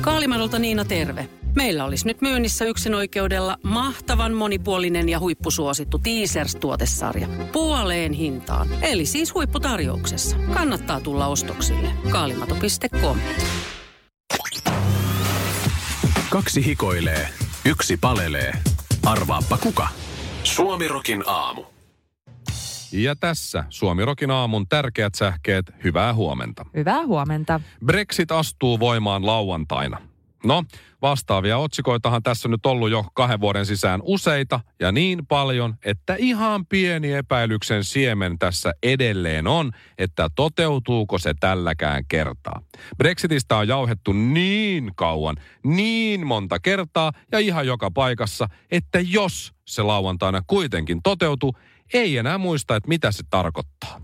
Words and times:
Kaalimadolta 0.00 0.58
Niina 0.58 0.84
terve. 0.84 1.28
Meillä 1.54 1.84
olisi 1.84 2.06
nyt 2.06 2.20
myynnissä 2.20 2.64
yksin 2.64 2.94
oikeudella 2.94 3.56
mahtavan 3.62 4.34
monipuolinen 4.34 5.08
ja 5.08 5.20
huippusuosittu 5.20 5.98
Teasers-tuotesarja. 5.98 7.26
Puoleen 7.52 8.12
hintaan. 8.12 8.68
Eli 8.82 9.06
siis 9.06 9.34
huipputarjouksessa. 9.34 10.36
Kannattaa 10.54 11.00
tulla 11.00 11.26
ostoksille. 11.26 11.88
Kaalimato.com 12.10 13.18
Kaksi 16.30 16.64
hikoilee, 16.66 17.28
yksi 17.64 17.96
palelee. 17.96 18.52
Arvaappa 19.06 19.58
kuka? 19.58 19.88
Suomirokin 20.44 21.24
aamu. 21.26 21.71
Ja 22.92 23.16
tässä 23.16 23.64
Suomirokin 23.68 24.30
aamun 24.30 24.68
tärkeät 24.68 25.14
sähkeet, 25.14 25.74
hyvää 25.84 26.14
huomenta. 26.14 26.66
Hyvää 26.76 27.06
huomenta. 27.06 27.60
Brexit 27.84 28.32
astuu 28.32 28.80
voimaan 28.80 29.26
lauantaina. 29.26 29.98
No, 30.44 30.64
vastaavia 31.02 31.58
otsikoitahan 31.58 32.22
tässä 32.22 32.48
nyt 32.48 32.66
ollut 32.66 32.90
jo 32.90 33.04
kahden 33.14 33.40
vuoden 33.40 33.66
sisään 33.66 34.00
useita 34.04 34.60
ja 34.80 34.92
niin 34.92 35.26
paljon, 35.26 35.74
että 35.84 36.16
ihan 36.18 36.66
pieni 36.66 37.12
epäilyksen 37.12 37.84
siemen 37.84 38.38
tässä 38.38 38.72
edelleen 38.82 39.46
on, 39.46 39.72
että 39.98 40.28
toteutuuko 40.34 41.18
se 41.18 41.34
tälläkään 41.40 42.04
kertaa. 42.08 42.62
Brexitistä 42.98 43.56
on 43.56 43.68
jauhettu 43.68 44.12
niin 44.12 44.90
kauan, 44.94 45.36
niin 45.64 46.26
monta 46.26 46.58
kertaa 46.58 47.12
ja 47.32 47.38
ihan 47.38 47.66
joka 47.66 47.90
paikassa, 47.90 48.48
että 48.70 49.00
jos 49.00 49.52
se 49.64 49.82
lauantaina 49.82 50.42
kuitenkin 50.46 51.00
toteutuu, 51.02 51.56
ei 51.92 52.16
enää 52.16 52.38
muista, 52.38 52.76
että 52.76 52.88
mitä 52.88 53.12
se 53.12 53.22
tarkoittaa. 53.30 54.00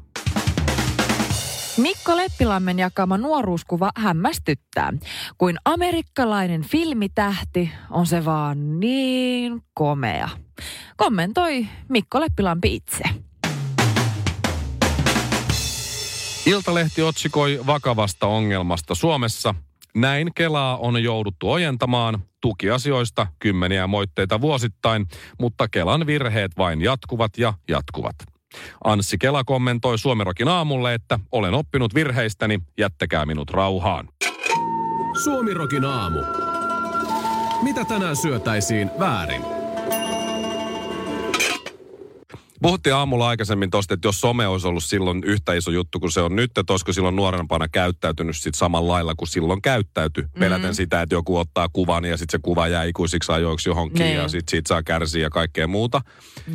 Mikko 1.76 2.16
Leppilammen 2.16 2.78
jakama 2.78 3.18
nuoruuskuva 3.18 3.90
hämmästyttää. 3.96 4.92
Kuin 5.38 5.56
amerikkalainen 5.64 6.62
filmitähti 6.62 7.70
on 7.90 8.06
se 8.06 8.24
vaan 8.24 8.80
niin 8.80 9.62
komea. 9.74 10.28
Kommentoi 10.96 11.66
Mikko 11.88 12.20
Leppilampi 12.20 12.74
itse. 12.74 13.04
Iltalehti 16.46 17.02
otsikoi 17.02 17.60
vakavasta 17.66 18.26
ongelmasta 18.26 18.94
Suomessa. 18.94 19.54
Näin 19.94 20.30
Kelaa 20.34 20.76
on 20.76 21.02
jouduttu 21.02 21.50
ojentamaan 21.50 22.18
tukiasioista 22.40 23.26
kymmeniä 23.38 23.86
moitteita 23.86 24.40
vuosittain, 24.40 25.06
mutta 25.40 25.68
Kelan 25.68 26.06
virheet 26.06 26.52
vain 26.58 26.82
jatkuvat 26.82 27.38
ja 27.38 27.54
jatkuvat. 27.68 28.16
Anssi 28.84 29.18
Kela 29.18 29.44
kommentoi 29.44 29.98
Suomerokin 29.98 30.48
aamulle, 30.48 30.94
että 30.94 31.18
olen 31.32 31.54
oppinut 31.54 31.94
virheistäni, 31.94 32.58
jättäkää 32.78 33.26
minut 33.26 33.50
rauhaan. 33.50 34.08
Suomirokin 35.24 35.84
aamu. 35.84 36.18
Mitä 37.62 37.84
tänään 37.84 38.16
syötäisiin 38.16 38.90
väärin? 38.98 39.57
Puhuttiin 42.62 42.94
aamulla 42.94 43.28
aikaisemmin 43.28 43.70
tosta, 43.70 43.94
että 43.94 44.08
jos 44.08 44.20
some 44.20 44.46
olisi 44.46 44.68
ollut 44.68 44.84
silloin 44.84 45.24
yhtä 45.24 45.54
iso 45.54 45.70
juttu 45.70 46.00
kuin 46.00 46.12
se 46.12 46.20
on 46.20 46.36
nyt, 46.36 46.58
että 46.58 46.72
olisiko 46.72 46.92
silloin 46.92 47.16
nuorempana 47.16 47.68
käyttäytynyt 47.68 48.36
sit 48.36 48.54
samalla 48.54 48.92
lailla 48.92 49.14
kuin 49.14 49.28
silloin 49.28 49.62
käyttäytyi. 49.62 50.22
Mm-hmm. 50.24 50.40
Peläten 50.40 50.74
sitä, 50.74 51.02
että 51.02 51.14
joku 51.14 51.36
ottaa 51.36 51.68
kuvan 51.72 52.04
ja 52.04 52.16
sitten 52.16 52.38
se 52.38 52.42
kuva 52.42 52.68
jää 52.68 52.84
ikuisiksi 52.84 53.32
ajoiksi 53.32 53.68
johonkin 53.68 53.98
Niin. 53.98 54.16
ja 54.16 54.28
sitten 54.28 54.50
siitä 54.50 54.68
saa 54.68 54.82
kärsiä 54.82 55.22
ja 55.22 55.30
kaikkea 55.30 55.66
muuta. 55.66 56.00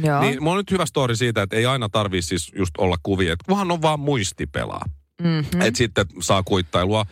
Joo. 0.04 0.22
Niin 0.22 0.44
mulla 0.44 0.52
on 0.54 0.58
nyt 0.58 0.72
hyvä 0.72 0.86
story 0.86 1.16
siitä, 1.16 1.42
että 1.42 1.56
ei 1.56 1.66
aina 1.66 1.90
tarvii 1.90 2.22
siis 2.22 2.52
just 2.58 2.78
olla 2.78 2.96
kuvia, 3.04 3.34
että 3.34 3.46
kunhan 3.48 3.72
on 3.72 3.82
vaan 3.82 4.00
muistipelaa. 4.00 4.86
Mm-hmm. 5.22 5.62
Että 5.62 5.78
sitten 5.78 6.06
saa 6.20 6.44
kuittailua 6.44 7.06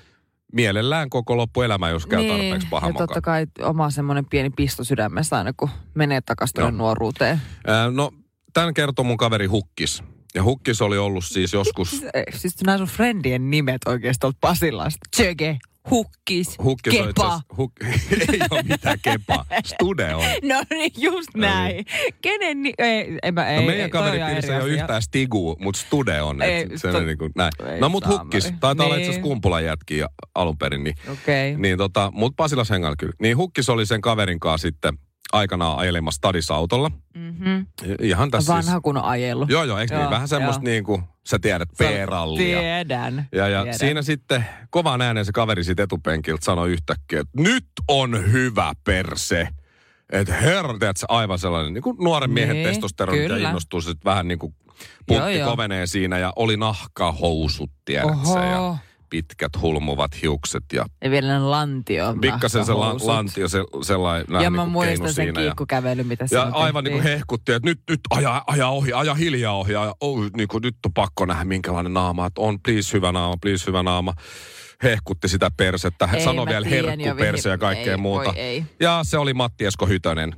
mielellään 0.54 1.10
koko 1.10 1.38
loppuelämä, 1.38 1.90
jos 1.90 2.06
käy 2.06 2.28
tarpeeksi 2.28 2.60
niin, 2.60 2.70
paha 2.70 2.88
ja 2.88 2.94
totta 2.94 3.22
kai 3.22 3.46
oma 3.62 3.90
semmoinen 3.90 4.26
pieni 4.26 4.50
pisto 4.50 4.84
sydämessä 4.84 5.38
aina, 5.38 5.54
kun 5.58 5.70
menee 5.94 6.22
takaisin 6.22 6.60
Joo. 6.60 6.72
nuoruuteen. 6.72 7.42
Ää, 7.68 7.92
no, 7.92 8.12
tämän 8.54 8.74
kertoo 8.74 9.06
mun 9.06 9.18
kaveri 9.18 9.46
Hukkis. 9.46 10.04
Ja 10.36 10.44
Hukkis 10.44 10.82
oli 10.82 10.98
ollut 10.98 11.26
siis 11.26 11.54
joskus... 11.54 11.94
Eh, 12.14 12.24
Siis 12.36 12.56
nämä 12.66 12.78
sun 12.78 12.88
friendien 12.88 13.50
nimet 13.52 13.82
oikeasti 13.86 14.20
tuolta 14.20 14.38
Pasilasta. 14.42 15.00
Tsöge, 15.16 15.58
Hukkis, 15.90 16.58
Hukkis 16.64 16.94
Kepa. 16.94 17.42
huk, 17.58 17.72
ei 18.34 18.40
ole 18.52 18.64
mitään 18.64 18.98
kepaa. 19.02 19.46
Stude 19.66 20.16
on. 20.16 20.24
No 20.54 20.64
niin, 20.70 20.92
just 20.98 21.30
näin. 21.36 21.86
Kenen 22.22 22.62
ni- 22.64 22.74
ei, 22.78 23.18
en 23.24 23.34
mä, 23.34 23.48
ei, 23.50 23.60
No 23.60 23.66
meidän 23.66 23.84
ei, 23.86 23.90
toi 23.90 24.00
on 24.02 24.06
kaveripiirissä 24.06 24.56
ei 24.56 24.62
ole 24.62 24.70
yhtään 24.70 25.02
stigua, 25.02 25.56
mutta 25.60 25.80
stude 25.82 26.22
on. 26.22 26.42
Ei, 26.42 26.62
Et 26.62 26.72
se 26.76 26.92
to- 26.92 26.98
on 26.98 27.06
niin 27.06 27.18
kuin 27.18 27.32
näin. 27.36 27.52
ei 27.74 27.80
No 27.80 27.90
mut 27.90 28.04
saamari. 28.04 28.24
hukkis, 28.24 28.54
taitaa 28.60 28.86
olla 28.86 28.96
itse 28.96 29.04
asiassa 29.04 29.22
Niin. 29.22 29.30
kumpulan 29.30 29.66
jätkiä 29.66 30.08
alun 30.36 30.58
perin. 30.58 30.84
Niin. 30.84 30.96
Okay. 31.12 31.56
niin 31.58 31.78
tota, 31.78 32.12
mut 32.14 32.34
Pasilas 32.36 32.70
hengalla 32.70 32.96
kyllä. 33.00 33.14
Niin 33.22 33.38
hukkis 33.38 33.70
oli 33.70 33.86
sen 33.86 34.02
kaverin 34.02 34.40
kanssa 34.40 34.68
sitten 34.68 34.98
aikanaan 35.32 35.78
ajelemassa 35.80 36.18
stadisautolla. 36.18 36.92
Mm-hmm. 37.16 37.66
Ihan 38.02 38.32
tässä 38.32 38.54
Vanha 38.54 38.72
siis, 38.72 38.82
kun 38.84 38.98
on 38.98 39.04
ajellut. 39.04 39.50
Joo, 39.50 39.64
joo, 39.64 39.78
eikö 39.78 39.94
niin? 39.94 40.02
Joo, 40.02 40.12
Vähän 40.12 40.28
semmoista 40.28 40.62
joo. 40.62 40.72
niin 40.72 40.84
kuin, 40.84 41.04
sä 41.28 41.40
tiedät, 41.40 41.70
P-rallia. 41.78 42.60
Tiedän. 42.60 43.28
Ja, 43.32 43.48
ja 43.48 43.62
tiedän. 43.62 43.80
siinä 43.80 44.02
sitten 44.02 44.46
kovaan 44.70 45.02
ääneen 45.02 45.26
se 45.26 45.32
kaveri 45.32 45.64
siitä 45.64 45.84
etupenkiltä 45.84 46.46
sanoi 46.46 46.72
yhtäkkiä, 46.72 47.20
että 47.20 47.42
nyt 47.42 47.66
on 47.88 48.32
hyvä 48.32 48.74
perse. 48.84 49.48
Että 50.12 50.34
herra, 50.34 50.78
tiedätkö, 50.80 51.06
aivan 51.08 51.40
sellainen 51.40 51.74
niin 51.74 51.82
kuin 51.82 51.98
nuoren 52.00 52.32
miehen 52.32 52.56
Niin, 52.56 52.68
testosteroni 52.68 53.26
ja 53.26 53.38
innostuu 53.38 53.82
sitten 53.82 54.06
vähän 54.06 54.28
niin 54.28 54.40
kuin 54.40 54.56
Joo, 55.10 55.20
puntti 55.20 55.38
joo. 55.40 55.50
kovenee 55.50 55.88
siinä 55.88 56.18
ja 56.18 56.34
oli 56.36 56.58
nahkahousut, 56.58 57.72
tiedätkö, 57.86 58.12
Oho. 58.12 58.40
ja 58.40 58.78
pitkät 59.12 59.52
hulmuvat 59.62 60.22
hiukset 60.22 60.64
ja 60.74 60.86
Ja 61.04 61.12
vielä 61.12 61.34
ne 61.34 61.40
lantio. 61.40 62.16
pikkasen 62.22 62.66
se 62.66 62.74
la, 62.74 62.96
lantio, 63.04 63.48
se, 63.48 63.60
sellainen 63.84 64.26
Ja 64.34 64.40
niin 64.40 64.54
mä 64.54 64.62
kuin 64.62 64.72
muistan 64.72 65.14
sen 65.14 65.26
siinä. 65.26 65.42
Ja, 65.42 65.46
kiikkukävely, 65.46 66.04
mitä 66.04 66.24
ja 66.24 66.28
silloin 66.28 66.54
aivan 66.54 66.84
niin 66.84 66.92
kuin 66.92 67.02
tehtiin. 67.04 67.18
hehkutti, 67.18 67.52
että 67.52 67.70
nyt, 67.70 67.80
nyt 67.90 68.00
aja, 68.10 68.44
aja 68.48 68.68
ohi, 68.68 68.94
aja 68.94 69.14
hiljaa 69.14 69.58
ohi. 69.58 69.74
Ja, 69.74 69.96
oh, 70.00 70.26
niin 70.38 70.48
kuin, 70.48 70.62
nyt 70.62 70.76
on 70.86 70.94
pakko 70.94 71.26
nähdä 71.26 71.44
minkälainen 71.44 71.94
naama, 71.94 72.26
että 72.26 72.42
on 72.42 72.60
please 72.60 72.94
hyvä 72.94 73.12
naama, 73.12 73.36
please 73.42 73.68
hyvä 73.68 73.84
naama. 73.84 74.14
Hehkutti 74.84 75.28
sitä 75.28 75.52
persettä, 75.58 76.10
Ei, 76.14 76.24
sanoi 76.24 76.46
vielä 76.46 76.68
herkkuperse 76.68 77.50
ja 77.50 77.58
kaikkea 77.58 77.94
ei, 77.94 77.98
muuta. 77.98 78.30
voi 78.34 78.40
ei. 78.40 78.66
Ja 78.80 79.00
se 79.04 79.18
oli 79.18 79.34
Matti 79.34 79.66
Esko 79.66 79.86
Hytönen. 79.86 80.36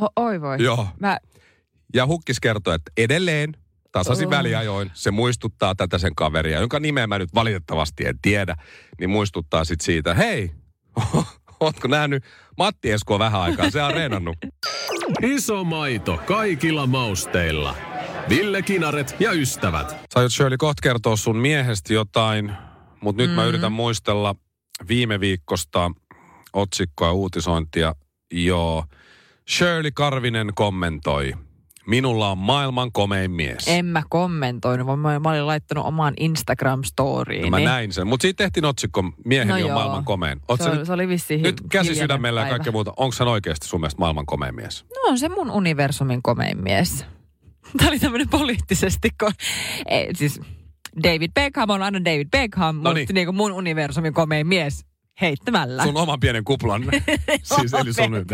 Ho, 0.00 0.08
oi 0.16 0.40
voi. 0.40 0.56
Joo. 0.62 0.86
Mä, 1.00 1.18
Ja 1.94 2.06
Hukkis 2.06 2.40
kertoi, 2.40 2.74
että 2.74 2.92
edelleen 2.96 3.56
tasaisin 3.92 4.26
Oh. 4.26 4.30
väliajoin 4.30 4.90
se 4.94 5.10
muistuttaa 5.10 5.74
tätä 5.74 5.98
sen 5.98 6.14
kaveria, 6.14 6.60
jonka 6.60 6.80
nimeä 6.80 7.06
mä 7.06 7.18
nyt 7.18 7.34
valitettavasti 7.34 8.06
en 8.06 8.18
tiedä, 8.22 8.56
niin 9.00 9.10
muistuttaa 9.10 9.64
sitten 9.64 9.84
siitä, 9.84 10.14
hei, 10.14 10.50
ootko 11.60 11.88
nähnyt 11.88 12.24
Matti 12.58 12.90
Eskoa 12.90 13.18
vähän 13.18 13.40
aikaa, 13.40 13.70
se 13.70 13.82
on 13.82 13.94
reenannut. 13.94 14.36
Iso 15.22 15.64
maito 15.64 16.18
kaikilla 16.26 16.86
mausteilla. 16.86 17.74
Ville 18.28 18.62
Kinaret 18.62 19.16
ja 19.20 19.32
ystävät. 19.32 19.88
Sä 19.90 19.96
aiot 20.20 20.32
Shirley 20.32 20.56
kohta 20.56 20.80
kertoa 20.82 21.16
sun 21.16 21.36
miehestä 21.36 21.94
jotain, 21.94 22.52
mutta 23.00 23.22
nyt 23.22 23.30
mm-hmm. 23.30 23.42
mä 23.42 23.48
yritän 23.48 23.72
muistella 23.72 24.34
viime 24.88 25.20
viikosta 25.20 25.90
otsikkoa 26.52 27.08
ja 27.08 27.12
uutisointia. 27.12 27.94
Joo. 28.32 28.84
Shirley 29.50 29.90
Karvinen 29.94 30.52
kommentoi. 30.54 31.34
Minulla 31.86 32.30
on 32.30 32.38
maailman 32.38 32.92
komein 32.92 33.30
mies. 33.30 33.64
en 33.68 33.86
mä 33.86 34.02
kommentoinut, 34.08 34.86
vaan 34.86 34.98
mä, 34.98 35.18
mä 35.18 35.28
olin 35.30 35.46
laittanut 35.46 35.84
omaan 35.86 36.14
Instagram-storiin. 36.20 37.42
No 37.42 37.50
mä 37.50 37.60
näin 37.60 37.92
sen. 37.92 38.06
Mutta 38.06 38.22
siitä 38.22 38.44
tehtiin 38.44 38.64
otsikko, 38.64 39.04
mieheni 39.24 39.48
No 39.48 39.54
on 39.54 39.60
joo. 39.60 39.74
maailman 39.74 40.04
komein. 40.04 40.40
Oot 40.48 40.60
Se, 40.60 40.68
oli- 40.68 40.76
nyt, 40.76 40.86
se 40.86 40.92
oli 40.92 41.08
vissiin 41.08 41.42
nyt 41.42 41.60
käsi 41.70 41.94
sydämellä 41.94 42.40
ja 42.40 42.48
kaikkea 42.48 42.72
muuta. 42.72 42.92
Onko 42.96 43.14
hän 43.18 43.28
oikeasti 43.28 43.68
sun 43.68 43.80
mielestä 43.80 43.98
maailman 44.00 44.26
komein 44.26 44.54
mies? 44.54 44.84
No 44.94 45.10
on 45.10 45.18
se 45.18 45.28
mun 45.28 45.50
universumin 45.50 46.22
komein 46.22 46.62
mies. 46.62 47.04
Tämä 47.78 47.88
oli 47.90 47.98
tämmöinen 47.98 48.28
poliittisesti, 48.28 49.08
kun, 49.20 49.32
ei, 49.88 50.14
siis 50.14 50.40
David 51.02 51.30
Beckham 51.34 51.70
on 51.70 51.82
aina 51.82 52.04
David 52.04 52.28
Beckham, 52.30 52.76
No 52.76 52.82
mutta 52.82 52.94
niin. 52.94 53.08
niin 53.14 53.26
kuin 53.26 53.36
mun 53.36 53.52
universumin 53.52 54.14
komein 54.14 54.46
mies 54.46 54.84
heittämällä. 55.20 55.82
Sun 55.84 55.96
oman 55.96 56.20
pienen 56.20 56.44
kuplan. 56.44 56.82
siis 57.42 57.74
eli 57.74 57.92
sun 57.92 58.10
nyt. 58.10 58.28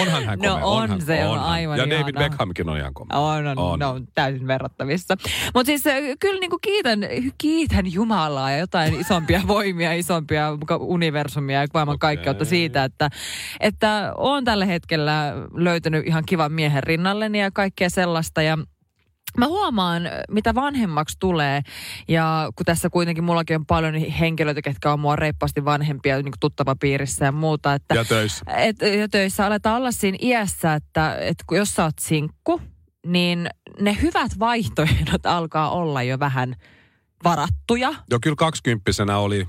Onhan 0.00 0.24
hän 0.24 0.38
No 0.38 0.48
komea. 0.50 0.64
on 0.66 0.82
onhan, 0.82 1.00
se, 1.00 1.24
on 1.26 1.30
onhan. 1.30 1.48
aivan 1.50 1.78
Ja 1.78 1.84
David 1.90 2.14
ihana. 2.14 2.18
Beckhamkin 2.28 2.68
on 2.68 2.78
ihan 2.78 2.94
komea. 2.94 3.18
On, 3.18 3.46
on, 3.46 3.58
On. 3.58 3.72
on. 3.72 3.78
No, 3.78 4.00
täysin 4.14 4.46
verrattavissa. 4.46 5.16
Mutta 5.54 5.66
siis 5.66 5.86
äh, 5.86 5.94
kyllä 6.20 6.40
niin 6.40 6.50
kuin 6.50 6.60
kiitän, 6.60 7.00
kiitän 7.38 7.92
Jumalaa 7.92 8.50
ja 8.50 8.58
jotain 8.58 9.00
isompia 9.00 9.40
voimia, 9.48 9.92
isompia 9.92 10.48
universumia 10.80 11.60
ja 11.60 11.66
maailman 11.74 11.94
Okei. 11.94 12.16
kaikkeutta 12.16 12.44
siitä, 12.44 12.84
että, 12.84 13.10
että 13.60 14.12
on 14.16 14.44
tällä 14.44 14.64
hetkellä 14.64 15.32
löytänyt 15.54 16.06
ihan 16.06 16.22
kivan 16.26 16.52
miehen 16.52 16.82
rinnalleni 16.82 17.40
ja 17.40 17.50
kaikkea 17.50 17.90
sellaista. 17.90 18.42
Ja 18.42 18.58
Mä 19.38 19.46
huomaan, 19.46 20.02
mitä 20.30 20.54
vanhemmaksi 20.54 21.16
tulee, 21.20 21.60
ja 22.08 22.48
kun 22.56 22.64
tässä 22.64 22.90
kuitenkin 22.90 23.24
mullakin 23.24 23.56
on 23.56 23.66
paljon 23.66 23.94
henkilöitä, 23.94 24.62
ketkä 24.62 24.92
on 24.92 25.00
mua 25.00 25.16
reippaasti 25.16 25.64
vanhempia 25.64 26.16
niin 26.16 26.24
kuin 26.24 26.40
tuttavapiirissä 26.40 27.24
ja 27.24 27.32
muuta, 27.32 27.74
että 27.74 27.94
Ja 27.94 28.04
töissä. 28.04 28.44
et, 28.56 28.76
ja 28.98 29.08
töissä 29.08 29.46
aletaan 29.46 29.76
olla 29.76 29.92
siinä 29.92 30.18
iässä, 30.20 30.74
että, 30.74 31.16
että 31.20 31.44
kun 31.46 31.58
jos 31.58 31.74
sä 31.74 31.84
oot 31.84 31.98
sinkku, 32.00 32.60
niin 33.06 33.50
ne 33.80 33.96
hyvät 34.02 34.38
vaihtoehdot 34.38 35.26
alkaa 35.26 35.70
olla 35.70 36.02
jo 36.02 36.18
vähän 36.18 36.56
varattuja. 37.24 37.94
Joo, 38.10 38.20
kyllä 38.22 38.36
kaksikymppisenä 38.36 39.18
oli 39.18 39.48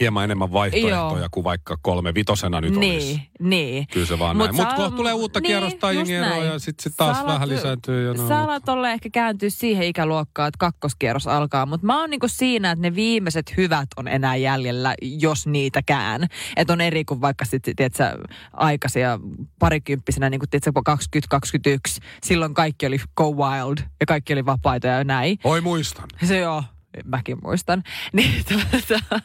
hieman 0.00 0.24
enemmän 0.24 0.52
vaihtoehtoja 0.52 1.20
Joo. 1.20 1.28
kuin 1.30 1.44
vaikka 1.44 1.78
kolme 1.82 2.14
vitosena 2.14 2.60
nyt 2.60 2.76
niin, 2.76 2.94
olisi. 2.94 3.22
niin. 3.40 3.86
Kyllä 3.92 4.06
se 4.06 4.18
vaan 4.18 4.36
Mut 4.36 4.46
näin. 4.46 4.56
Mutta 4.56 4.74
kohta 4.74 4.96
tulee 4.96 5.12
uutta 5.12 5.40
niin, 5.40 5.46
kierrosta 5.46 5.92
just 5.92 6.10
jengi 6.10 6.26
eroa 6.26 6.38
näin. 6.38 6.46
ja 6.46 6.58
sitten 6.58 6.82
sit 6.82 6.96
taas 6.96 7.18
Sä 7.18 7.26
vähän 7.26 7.48
lisääntyy. 7.48 8.06
Ja 8.06 8.14
no, 8.14 8.28
Sä 8.28 8.42
alat 8.42 8.68
olla 8.68 8.90
ehkä 8.90 9.10
kääntyä 9.10 9.50
siihen 9.50 9.86
ikäluokkaan, 9.86 10.48
että 10.48 10.58
kakkoskierros 10.58 11.26
alkaa, 11.26 11.66
mutta 11.66 11.86
mä 11.86 12.00
oon 12.00 12.10
niinku 12.10 12.28
siinä, 12.28 12.70
että 12.70 12.82
ne 12.82 12.94
viimeiset 12.94 13.56
hyvät 13.56 13.88
on 13.96 14.08
enää 14.08 14.36
jäljellä, 14.36 14.94
jos 15.02 15.46
niitäkään. 15.46 16.26
Että 16.56 16.72
on 16.72 16.80
eri 16.80 17.04
kuin 17.04 17.20
vaikka 17.20 17.44
sitten, 17.44 17.76
tiedätkö, 17.76 18.18
aikaisia 18.52 19.18
parikymppisenä, 19.58 20.30
niin 20.30 20.40
kuin 20.40 20.50
tiedätkö, 20.50 20.72
2021. 20.84 22.00
Silloin 22.24 22.54
kaikki 22.54 22.86
oli 22.86 22.98
go 23.16 23.32
wild 23.32 23.78
ja 24.00 24.06
kaikki 24.06 24.32
oli 24.32 24.46
vapaita 24.46 24.86
ja 24.86 25.04
näin. 25.04 25.38
Oi 25.44 25.60
muistan. 25.60 26.08
Se 26.24 26.38
joo, 26.38 26.62
mäkin 27.04 27.38
muistan. 27.42 27.82
Niin, 28.12 28.44
tota, 28.44 29.20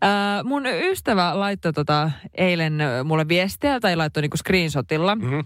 ää, 0.00 0.42
mun 0.42 0.62
ystävä 0.66 1.40
laittoi 1.40 1.72
tota, 1.72 2.10
eilen 2.34 2.78
mulle 3.04 3.28
viestiä 3.28 3.80
tai 3.80 3.96
laittoi 3.96 4.20
niinku 4.22 4.36
screenshotilla. 4.36 5.16
Mhm. 5.16 5.40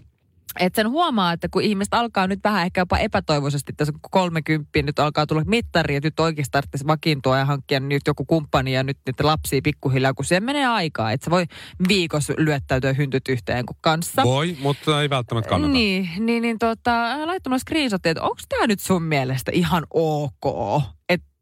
Että 0.59 0.81
sen 0.81 0.89
huomaa, 0.89 1.33
että 1.33 1.47
kun 1.49 1.61
ihmiset 1.61 1.93
alkaa 1.93 2.27
nyt 2.27 2.39
vähän 2.43 2.65
ehkä 2.65 2.81
jopa 2.81 2.97
epätoivoisesti, 2.97 3.73
tässä 3.73 3.91
kun 3.91 4.11
30 4.11 4.69
nyt 4.81 4.99
alkaa 4.99 5.27
tulla 5.27 5.43
mittari, 5.45 5.95
että 5.95 6.07
nyt 6.07 6.19
oikeasti 6.19 6.51
tarvitsisi 6.51 6.87
vakiintua 6.87 7.37
ja 7.37 7.45
hankkia 7.45 7.79
nyt 7.79 8.01
joku 8.07 8.25
kumppani 8.25 8.73
ja 8.73 8.83
nyt 8.83 8.97
niitä 9.05 9.25
lapsia 9.25 9.61
pikkuhiljaa, 9.63 10.13
kun 10.13 10.25
siihen 10.25 10.43
menee 10.43 10.65
aikaa. 10.65 11.11
Että 11.11 11.25
se 11.25 11.31
voi 11.31 11.45
viikossa 11.87 12.33
lyöttäytyä 12.37 12.93
hyntyt 12.93 13.27
yhteen 13.29 13.65
kuin 13.65 13.77
kanssa. 13.81 14.23
Voi, 14.23 14.57
mutta 14.61 15.01
ei 15.01 15.09
välttämättä 15.09 15.49
kannata. 15.49 15.73
Niin, 15.73 16.09
niin, 16.19 16.41
niin 16.41 16.59
tota, 16.59 17.15
mulle 17.45 17.59
screenshotia, 17.59 18.11
että 18.11 18.23
onko 18.23 18.41
tämä 18.49 18.67
nyt 18.67 18.79
sun 18.79 19.03
mielestä 19.03 19.51
ihan 19.53 19.83
ok? 19.93 20.83
Että 21.09 21.32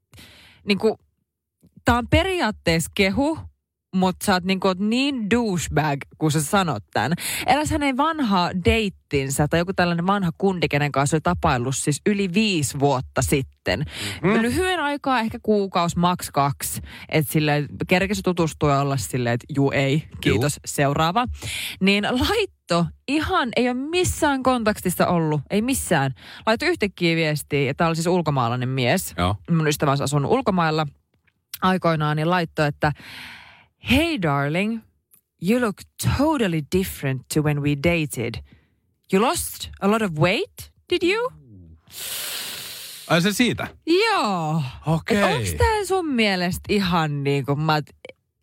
niinku, 0.65 0.99
tää 1.85 1.97
on 1.97 2.07
periaatteessa 2.07 2.91
kehu, 2.95 3.39
mutta 3.95 4.25
sä 4.25 4.33
oot 4.33 4.43
niinku, 4.43 4.67
oot 4.67 4.79
niin 4.79 5.29
douchebag, 5.29 5.99
kun 6.17 6.31
sä 6.31 6.41
sanot 6.41 6.83
tämän. 6.93 7.13
Eräs 7.47 7.71
hänen 7.71 7.97
vanha 7.97 8.49
deittinsä 8.65 9.47
tai 9.47 9.59
joku 9.59 9.73
tällainen 9.73 10.07
vanha 10.07 10.31
kundi, 10.37 10.67
kenen 10.67 10.91
kanssa 10.91 11.15
oli 11.15 11.21
tapaillut 11.21 11.75
siis 11.75 12.01
yli 12.05 12.33
viisi 12.33 12.79
vuotta 12.79 13.21
sitten. 13.21 13.85
Mm. 14.23 14.41
Lyhyen 14.41 14.79
aikaa, 14.79 15.19
ehkä 15.19 15.39
kuukaus, 15.43 15.95
maks 15.95 16.29
kaksi. 16.31 16.81
Että 17.09 17.31
sille 17.31 17.65
kerkesi 17.87 18.21
tutustua 18.21 18.71
ja 18.71 18.79
olla 18.79 18.97
silleen, 18.97 19.33
että 19.33 19.53
juu 19.55 19.71
ei, 19.71 20.03
kiitos, 20.21 20.59
seuraava. 20.65 21.25
Niin 21.79 22.05
laitto 22.75 22.85
ihan, 23.07 23.49
ei 23.55 23.69
ole 23.69 23.73
missään 23.73 24.43
kontaktissa 24.43 25.07
ollut, 25.07 25.41
ei 25.49 25.61
missään. 25.61 26.15
Laitto 26.45 26.65
yhtäkkiä 26.65 27.15
viestiä, 27.15 27.71
että 27.71 27.77
tämä 27.77 27.87
oli 27.87 27.95
siis 27.95 28.07
ulkomaalainen 28.07 28.69
mies 28.69 29.13
Joo. 29.17 29.35
mun 29.49 29.67
ystävä 29.67 29.91
on 29.91 30.01
asunut 30.01 30.31
ulkomailla 30.31 30.87
aikoinaan, 31.61 32.17
niin 32.17 32.29
laittoi, 32.29 32.67
että 32.67 32.91
Hey 33.91 34.21
darling, 34.21 34.79
you 35.49 35.61
look 35.61 35.75
totally 36.17 36.61
different 36.77 37.21
to 37.33 37.41
when 37.41 37.63
we 37.63 37.75
dated. 37.75 38.43
You 39.13 39.21
lost 39.21 39.69
a 39.81 39.91
lot 39.91 40.01
of 40.01 40.11
weight, 40.11 40.71
did 40.89 41.13
you? 41.13 41.31
Ai 43.07 43.21
se 43.21 43.33
siitä? 43.33 43.67
Joo. 43.87 44.63
Okei. 44.87 45.23
Okay. 45.23 45.33
Onko 45.33 45.49
tämä 45.57 45.85
sun 45.87 46.07
mielestä 46.07 46.61
ihan 46.69 47.23
niin 47.23 47.45
kuin 47.45 47.59
mä... 47.59 47.73
oot, 47.73 47.85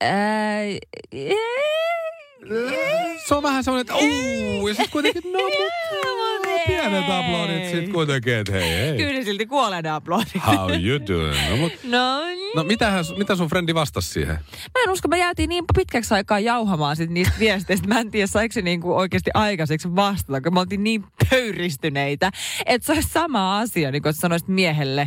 Ää, 0.00 0.62
Se 3.26 3.34
on 3.34 3.42
vähän 3.42 3.64
semmoinen, 3.64 3.80
että 3.80 3.94
uuu, 3.94 4.68
ja 4.68 4.74
sitten 4.74 4.90
kuitenkin, 4.92 5.32
no 5.32 5.38
mutta 5.38 6.64
pienet 6.66 7.04
aplodit 7.10 7.64
sitten 7.64 7.92
kuitenkin, 7.92 8.34
että 8.34 8.52
hei, 8.52 8.62
hei. 8.62 8.96
Kyllä 8.98 9.24
silti 9.24 9.46
kuolen 9.46 9.86
aplodit. 9.86 10.46
How 10.46 10.70
you 10.70 11.00
doing? 11.08 11.50
No, 11.50 11.56
mut, 11.56 11.72
No, 11.84 12.20
no 12.56 12.64
mitähän, 12.64 13.04
mitä 13.16 13.36
sun 13.36 13.48
frendi 13.48 13.74
vastasi 13.74 14.08
siihen? 14.08 14.34
Mä 14.74 14.82
en 14.84 14.90
usko, 14.90 15.08
me 15.08 15.18
jäätiin 15.18 15.48
niin 15.48 15.64
pitkäksi 15.76 16.14
aikaa 16.14 16.38
jauhamaan 16.40 16.96
sit 16.96 17.10
niistä 17.10 17.34
viesteistä. 17.38 17.88
Mä 17.88 18.00
en 18.00 18.10
tiedä, 18.10 18.26
saiko 18.26 18.52
se 18.52 18.62
niinku 18.62 18.96
oikeasti 18.96 19.30
aikaiseksi 19.34 19.96
vastata, 19.96 20.40
kun 20.40 20.54
me 20.54 20.60
oltiin 20.60 20.84
niin 20.84 21.04
pöyristyneitä. 21.30 22.30
Että 22.66 22.86
se 22.86 22.92
olisi 22.92 23.08
sama 23.08 23.58
asia, 23.58 23.90
niin 23.90 24.02
kuin 24.02 24.10
että 24.10 24.20
sanoisit 24.20 24.48
miehelle, 24.48 25.02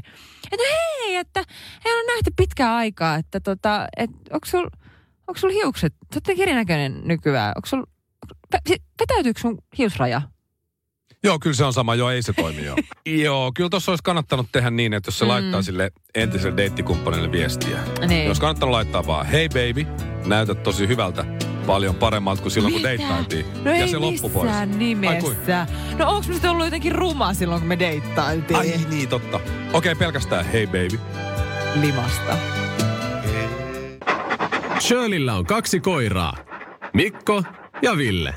että 0.51 0.65
hei, 0.71 1.15
että 1.15 1.43
ei 1.85 1.93
ole 1.93 2.03
nähty 2.15 2.31
pitkää 2.37 2.75
aikaa, 2.75 3.15
että 3.15 3.39
tota, 3.39 3.87
että 3.97 4.17
onko 4.33 4.45
sul, 4.45 4.67
onko 5.31 5.39
sul 5.39 5.49
hiukset, 5.49 5.93
sä 5.93 6.17
oot 6.17 6.27
niin 6.27 6.41
erinäköinen 6.41 7.01
nykyään, 7.05 7.53
onko 7.55 7.65
sul, 7.65 7.83
ve- 8.55 8.83
vetäytyykö 8.99 9.39
sun 9.39 9.57
hiusraja? 9.77 10.21
Joo, 11.23 11.39
kyllä 11.39 11.55
se 11.55 11.65
on 11.65 11.73
sama. 11.73 11.95
Joo, 11.95 12.09
ei 12.09 12.23
se 12.23 12.33
toimi 12.33 12.65
joo. 12.65 12.77
joo, 13.25 13.51
kyllä 13.55 13.69
tuossa 13.69 13.91
olisi 13.91 14.03
kannattanut 14.03 14.47
tehdä 14.51 14.71
niin, 14.71 14.93
että 14.93 15.07
jos 15.07 15.19
se 15.19 15.25
mm. 15.25 15.29
laittaa 15.29 15.61
sille 15.61 15.91
entiselle 16.15 16.57
deittikumppanille 16.57 17.31
viestiä. 17.31 17.79
Niin. 18.07 18.27
Jos 18.27 18.39
kannattanut 18.39 18.71
laittaa 18.71 19.05
vaan, 19.05 19.25
hei 19.25 19.49
baby, 19.49 19.87
näytät 20.25 20.63
tosi 20.63 20.87
hyvältä. 20.87 21.25
Paljon 21.65 21.95
paremmalta 21.95 22.41
kuin 22.41 22.51
silloin, 22.51 22.73
kun 22.73 22.81
Mitä? 22.81 22.89
deittailtiin. 22.89 23.45
No 23.63 23.71
ja 23.71 23.77
ei 23.77 23.87
se 23.87 23.97
loppu 23.97 24.29
pois. 24.29 24.51
nimessä. 24.77 25.67
No 25.97 26.09
onko 26.09 26.27
me 26.27 26.33
sitten 26.33 26.51
ollut 26.51 26.65
jotenkin 26.65 26.91
ruma 26.91 27.33
silloin, 27.33 27.61
kun 27.61 27.67
me 27.67 27.79
deittailtiin? 27.79 28.59
Ai 28.59 28.73
niin, 28.89 29.09
totta. 29.09 29.39
Okei, 29.73 29.95
pelkästään 29.95 30.45
hei 30.45 30.67
baby. 30.67 30.99
Limasta. 31.81 32.37
Shirleyllä 34.81 35.35
on 35.35 35.45
kaksi 35.45 35.79
koiraa. 35.79 36.37
Mikko 36.93 37.43
ja 37.81 37.97
Ville. 37.97 38.33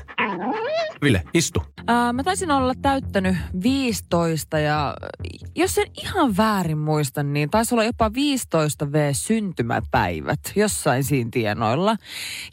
Ville, 1.01 1.23
istu. 1.33 1.63
Ää, 1.87 2.13
mä 2.13 2.23
taisin 2.23 2.51
olla 2.51 2.73
täyttänyt 2.81 3.35
15 3.63 4.59
ja 4.59 4.95
jos 5.55 5.77
en 5.77 5.87
ihan 6.03 6.37
väärin 6.37 6.77
muista, 6.77 7.23
niin 7.23 7.49
taisi 7.49 7.75
olla 7.75 7.83
jopa 7.83 8.13
15 8.13 8.91
V 8.91 9.09
syntymäpäivät 9.13 10.39
jossain 10.55 11.03
siinä 11.03 11.29
tienoilla. 11.33 11.95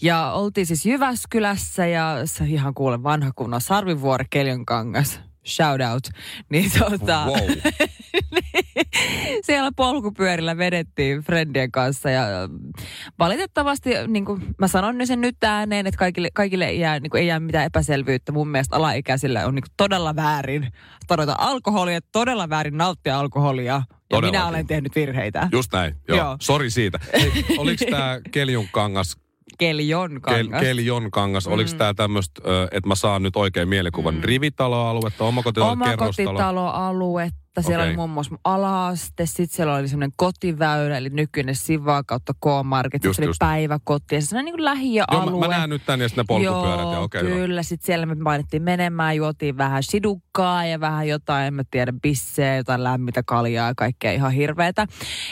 Ja 0.03 0.33
oltiin 0.33 0.67
siis 0.67 0.87
Jyväskylässä 0.87 1.87
ja 1.87 2.21
se 2.25 2.45
ihan 2.45 2.75
kuule 2.75 3.03
vanha 3.03 3.31
kunnon 3.37 3.61
Sarvivuori 3.61 4.25
Keljonkangas. 4.31 5.21
Shout 5.47 5.81
out. 5.93 6.03
Niin 6.51 6.71
tota, 6.79 7.27
Wow. 7.27 7.51
siellä 9.47 9.71
polkupyörillä 9.77 10.59
vedettiin 10.59 11.21
friendien 11.21 11.73
kanssa 11.73 12.11
ja 12.11 12.25
valitettavasti, 13.19 13.91
niin 14.07 14.25
kuin 14.25 14.55
mä 14.59 14.69
sanon 14.69 15.07
sen 15.07 15.21
nyt 15.21 15.45
ääneen, 15.45 15.87
että 15.87 15.99
kaikille, 15.99 16.29
kaikille 16.35 16.65
ei, 16.67 16.81
jää, 16.81 17.01
niin 17.01 17.11
kuin 17.11 17.21
ei 17.21 17.27
jää 17.27 17.41
mitään 17.41 17.67
epäselvyyttä. 17.67 18.33
Mun 18.33 18.49
mielestä 18.49 18.77
alaikäisillä 18.77 19.47
on 19.47 19.55
niin 19.55 19.63
kuin 19.63 19.75
todella 19.77 20.17
väärin 20.17 20.73
todeta 21.09 21.35
alkoholia, 21.39 22.01
todella 22.13 22.49
väärin 22.49 22.77
nauttia 22.77 23.19
alkoholia. 23.19 23.83
Ja 24.13 24.21
minä 24.21 24.47
olen 24.47 24.67
tehnyt 24.67 24.95
virheitä. 24.95 25.49
Just 25.53 25.73
näin, 25.73 25.95
joo. 26.09 26.17
Joo. 26.17 26.27
joo. 26.27 26.37
Sori 26.41 26.71
siitä. 26.71 26.99
Hei, 27.21 27.33
oliko 27.59 27.85
tämä 27.91 28.21
Keljun 28.31 28.69
kangas, 28.73 29.17
Keljon 29.59 30.11
kel, 30.11 30.21
kangas. 30.21 30.61
Keljon 30.61 31.11
kangas, 31.11 31.47
mm. 31.47 31.53
oliko 31.53 31.71
tämä 31.79 31.95
tämmöistä, 31.95 32.43
että 32.71 32.89
mä 32.89 32.95
saan 32.95 33.23
nyt 33.23 33.37
oikein 33.37 33.69
mielikuvan, 33.69 34.15
mm. 34.15 34.23
rivitaloaluetta, 34.23 35.25
omakotitalo, 35.25 35.77
kerrostalo? 35.85 36.39
Omakotitaloaluetta. 37.57 37.63
Siellä 37.63 37.83
Okei. 37.83 37.91
oli 37.91 37.97
muun 37.97 38.11
muassa 38.11 38.35
ala-aste, 38.45 39.27
sitten 39.27 39.57
siellä 39.57 39.75
oli 39.75 39.89
semmoinen 39.89 40.13
kotiväylä, 40.17 40.97
eli 40.97 41.11
nykyinen 41.11 41.55
Siva 41.57 42.03
kautta 42.03 42.33
K-Market, 42.35 43.03
sitten 43.03 43.09
Just, 43.09 43.17
se 43.17 43.23
oli 43.23 43.29
just. 43.29 43.39
päiväkoti 43.39 44.15
ja 44.15 44.23
sellainen 44.23 44.55
niin 44.55 44.59
Joo, 44.59 44.65
lähiöalue. 44.65 45.41
mä, 45.41 45.49
mä 45.49 45.59
näen 45.59 45.71
nyt 45.71 45.83
tän 45.87 46.01
ja 46.01 46.09
sitten 46.09 46.23
ne 46.23 46.27
polkupyörät 46.27 46.87
ja 46.87 46.93
Joo, 46.93 47.03
okei. 47.03 47.23
hyvä. 47.23 47.35
kyllä. 47.35 47.63
Sitten 47.63 47.87
siellä 47.87 48.07
me 48.07 48.17
painettiin 48.25 48.63
menemään, 48.63 49.17
juotiin 49.17 49.59
vähän 49.59 49.83
sidukkaa 49.83 50.65
ja 50.65 50.81
vähän 50.81 51.09
jotain, 51.09 51.47
en 51.47 51.55
mä 51.55 51.63
tiedä, 51.71 51.93
bisseä, 52.03 52.57
jotain 52.57 52.85
lämmitä 52.85 53.23
kaljaa 53.23 53.69
ja 53.69 53.75
kaikkea 53.77 54.13
ihan 54.13 54.33
hirveetä. 54.33 54.87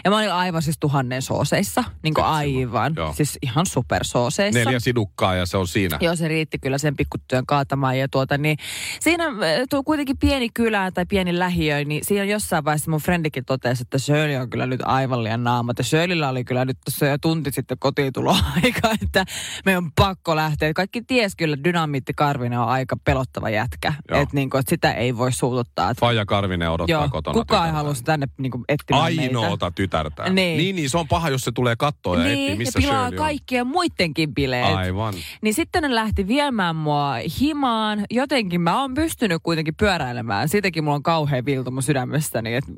Ja 0.04 0.10
mä 0.10 0.16
olin 0.16 0.32
aivan 0.32 0.62
siis 0.62 0.76
tuhannen 0.80 1.22
sooseissa, 1.22 1.84
niin 2.02 2.14
kuin 2.14 2.24
aivan. 2.24 2.92
Joo. 2.96 3.12
Siis 3.16 3.38
ihan 3.42 3.66
supersooseissa. 3.66 4.58
Neljä 4.64 4.80
sidukkaa 4.80 5.34
ja 5.34 5.46
se 5.46 5.56
on 5.56 5.68
siinä. 5.68 5.98
Joo, 6.00 6.16
se 6.16 6.28
riitti 6.28 6.58
kyllä 6.58 6.78
sen 6.78 6.96
pikkutyön 6.96 7.46
kaatamaan 7.46 7.98
ja 7.98 8.08
tuota, 8.08 8.38
niin 8.38 8.56
siinä 9.00 9.24
äh, 9.24 9.32
tuo 9.70 9.82
kuitenkin 9.82 10.18
pieni 10.18 10.48
kylä 10.54 10.90
tai 10.90 11.06
pieni 11.06 11.38
lähiö, 11.38 11.84
niin 11.84 12.04
siinä 12.10 12.24
jossain 12.24 12.64
vaiheessa 12.64 12.90
mun 12.90 13.00
frendikin 13.00 13.44
totesi, 13.44 13.82
että 13.82 13.98
Shirley 13.98 14.36
on 14.36 14.50
kyllä 14.50 14.66
nyt 14.66 14.80
aivan 14.84 15.24
liian 15.24 15.44
naama. 15.44 15.70
Että 15.70 15.82
Shirleyllä 15.82 16.28
oli 16.28 16.44
kyllä 16.44 16.64
nyt 16.64 16.78
tuossa 16.84 17.06
jo 17.06 17.18
tunti 17.18 17.52
sitten 17.52 17.76
kotiintuloaika, 17.80 18.90
että 19.02 19.24
me 19.64 19.76
on 19.76 19.92
pakko 19.92 20.36
lähteä. 20.36 20.72
Kaikki 20.72 21.02
ties 21.02 21.36
kyllä, 21.36 21.56
dynamiitti 21.64 22.12
Karvinen 22.16 22.58
on 22.58 22.68
aika 22.68 22.96
pelottava 23.04 23.50
jätkä. 23.50 23.94
Joo. 24.10 24.20
Että 24.20 24.34
niin 24.34 24.50
kuin, 24.50 24.58
että 24.58 24.70
sitä 24.70 24.92
ei 24.92 25.16
voi 25.16 25.32
suututtaa. 25.32 25.90
Että 25.90 26.00
Faija 26.00 26.26
Karvinen 26.26 26.70
odottaa 26.70 27.00
Joo, 27.00 27.08
kotona. 27.08 27.34
kukaan 27.34 27.66
ei 27.66 27.72
halua 27.72 27.94
tänne 28.04 28.26
niin 28.38 28.52
kuin, 28.52 28.64
etsimään 28.68 29.16
meitä. 29.16 29.22
Ainoata 29.38 29.70
tytärtä. 29.70 30.30
Niin. 30.30 30.58
niin, 30.58 30.76
niin, 30.76 30.90
se 30.90 30.98
on 30.98 31.08
paha, 31.08 31.28
jos 31.30 31.42
se 31.42 31.52
tulee 31.52 31.76
kattoa 31.76 32.16
ja 32.16 32.22
etsii, 32.22 32.36
Niin, 32.36 32.50
ja 32.50 32.56
missä 32.56 32.78
pilaa 32.78 32.94
Shirley 32.94 33.18
on. 33.18 33.24
kaikkien 33.24 33.66
muidenkin 33.66 34.34
bileet. 34.34 34.76
Aivan. 34.76 35.14
Niin 35.42 35.54
sitten 35.54 35.82
ne 35.82 35.94
lähti 35.94 36.26
viemään 36.26 36.76
mua 36.76 37.14
himaan. 37.40 38.04
Jotenkin 38.10 38.60
mä 38.60 38.80
oon 38.80 38.94
pystynyt 38.94 39.40
kuitenkin 39.42 39.74
pyöräilemään. 39.76 40.48
Siitäkin 40.48 40.84
mulla 40.84 40.94
on 40.96 41.02
kauhea 41.02 41.44
viltu 41.44 41.70
mun 41.70 41.82
sydämestäni, 42.00 42.54
että 42.54 42.72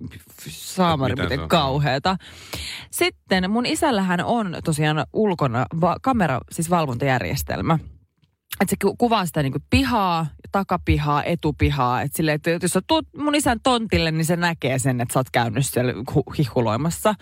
saamari 0.48 1.12
Miten 1.12 1.24
miten 1.24 1.48
kauheeta. 1.48 2.16
Sitten 2.90 3.50
mun 3.50 3.66
isällähän 3.66 4.20
on 4.24 4.56
tosiaan 4.64 5.06
ulkona 5.12 5.66
va- 5.80 5.96
kamera, 6.02 6.40
siis 6.50 6.70
valvontajärjestelmä. 6.70 7.78
että 8.60 8.70
se 8.70 8.76
ku- 8.82 8.96
kuvaa 8.96 9.26
sitä 9.26 9.42
niinku 9.42 9.58
pihaa, 9.70 10.26
takapihaa, 10.52 11.24
etupihaa. 11.24 12.02
Että 12.02 12.16
silleen, 12.16 12.34
että 12.34 12.50
jos 12.50 12.70
sä 12.72 12.80
tuut 12.86 13.08
mun 13.16 13.34
isän 13.34 13.58
tontille, 13.62 14.10
niin 14.10 14.24
se 14.24 14.36
näkee 14.36 14.78
sen, 14.78 15.00
että 15.00 15.12
sä 15.12 15.18
oot 15.20 15.30
käynyt 15.32 15.66
siellä 15.66 15.92
hu- 15.92 16.34
hihuloimassa. 16.38 17.14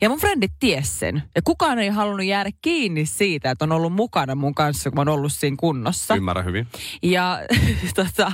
Ja 0.00 0.08
mun 0.08 0.18
frendit 0.20 0.52
ties 0.60 0.98
sen. 0.98 1.22
Ja 1.34 1.42
kukaan 1.44 1.78
ei 1.78 1.88
halunnut 1.88 2.26
jäädä 2.26 2.50
kiinni 2.62 3.06
siitä, 3.06 3.50
että 3.50 3.64
on 3.64 3.72
ollut 3.72 3.92
mukana 3.92 4.34
mun 4.34 4.54
kanssa, 4.54 4.90
kun 4.90 4.96
mä 4.96 5.00
oon 5.00 5.08
ollut 5.08 5.32
siinä 5.32 5.56
kunnossa. 5.60 6.14
Ymmärrän 6.14 6.44
hyvin. 6.44 6.66
Ja 7.02 7.38
tota, 7.94 8.32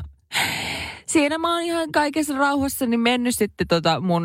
siinä 1.09 1.38
mä 1.38 1.55
oon 1.55 1.62
ihan 1.62 1.93
kaikessa 1.93 2.38
rauhassa 2.38 2.87
niin 2.87 3.00
mennyt 3.00 3.35
sitten 3.35 3.67
tota 3.67 4.00
mun 4.00 4.25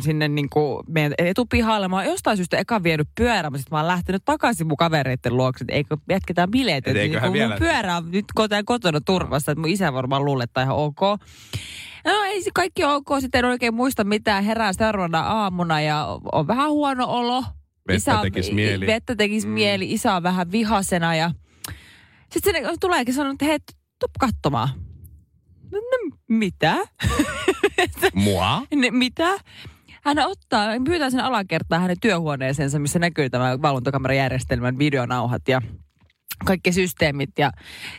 sinne 0.00 0.28
niin 0.28 0.50
kuin 0.50 0.84
meidän 0.88 1.14
etupihalle. 1.18 1.88
Mä 1.88 1.96
oon 1.96 2.04
jostain 2.04 2.36
syystä 2.36 2.58
eka 2.58 2.82
vienyt 2.82 3.08
pyörä, 3.14 3.50
mutta 3.50 3.58
sitten 3.58 3.76
mä 3.76 3.80
oon 3.80 3.88
lähtenyt 3.88 4.22
takaisin 4.24 4.66
mun 4.66 4.76
kavereiden 4.76 5.36
luokse, 5.36 5.64
että 5.64 5.72
eikö 5.74 5.96
jatketään 6.08 6.50
bileet. 6.50 6.88
Et 6.88 6.94
niin 6.94 7.32
vielä- 7.32 7.48
mun 7.48 7.58
pyörä 7.58 7.96
on 7.96 8.10
nyt 8.10 8.24
kotona, 8.34 8.62
kotona 8.64 9.00
turvassa, 9.00 9.52
että 9.52 9.60
mun 9.60 9.70
isä 9.70 9.92
varmaan 9.92 10.24
luulee, 10.24 10.44
että 10.44 10.62
ihan 10.62 10.76
ok. 10.76 11.00
No 12.04 12.22
ei 12.26 12.42
se 12.42 12.50
kaikki 12.54 12.84
ok, 12.84 13.08
sitten 13.20 13.38
en 13.38 13.44
oikein 13.44 13.74
muista 13.74 14.04
mitään. 14.04 14.44
Herään 14.44 14.74
seuraavana 14.74 15.20
aamuna 15.20 15.80
ja 15.80 16.06
on 16.32 16.46
vähän 16.46 16.70
huono 16.70 17.04
olo. 17.08 17.44
Vettä 17.88 18.14
on- 18.16 18.22
tekis 18.22 18.52
mieli. 18.52 18.86
Vettä 18.86 19.16
tekisi 19.16 19.46
mm. 19.46 19.52
mieli, 19.52 19.92
isä 19.92 20.14
on 20.14 20.22
vähän 20.22 20.52
vihasena 20.52 21.14
ja 21.16 21.30
sitten 22.32 22.54
se 22.54 22.72
tuleekin 22.80 23.14
sanoa, 23.14 23.32
että 23.32 23.44
hei, 23.44 23.58
tuu 23.98 24.08
katsomaan. 24.20 24.68
No, 25.74 25.80
no 25.80 26.16
mitä? 26.28 26.76
Mua? 28.14 28.62
Ne, 28.74 28.90
mitä? 28.90 29.38
Hän 30.04 30.18
ottaa, 30.18 30.66
pyytää 30.84 31.10
sen 31.10 31.20
alakertaan 31.20 31.82
hänen 31.82 31.96
työhuoneeseensa, 32.00 32.78
missä 32.78 32.98
näkyy 32.98 33.30
tämä 33.30 33.62
valvontakamerajärjestelmän 33.62 34.78
videonauhat 34.78 35.48
ja 35.48 35.60
kaikki 36.44 36.72
systeemit. 36.72 37.30
Ja 37.38 37.50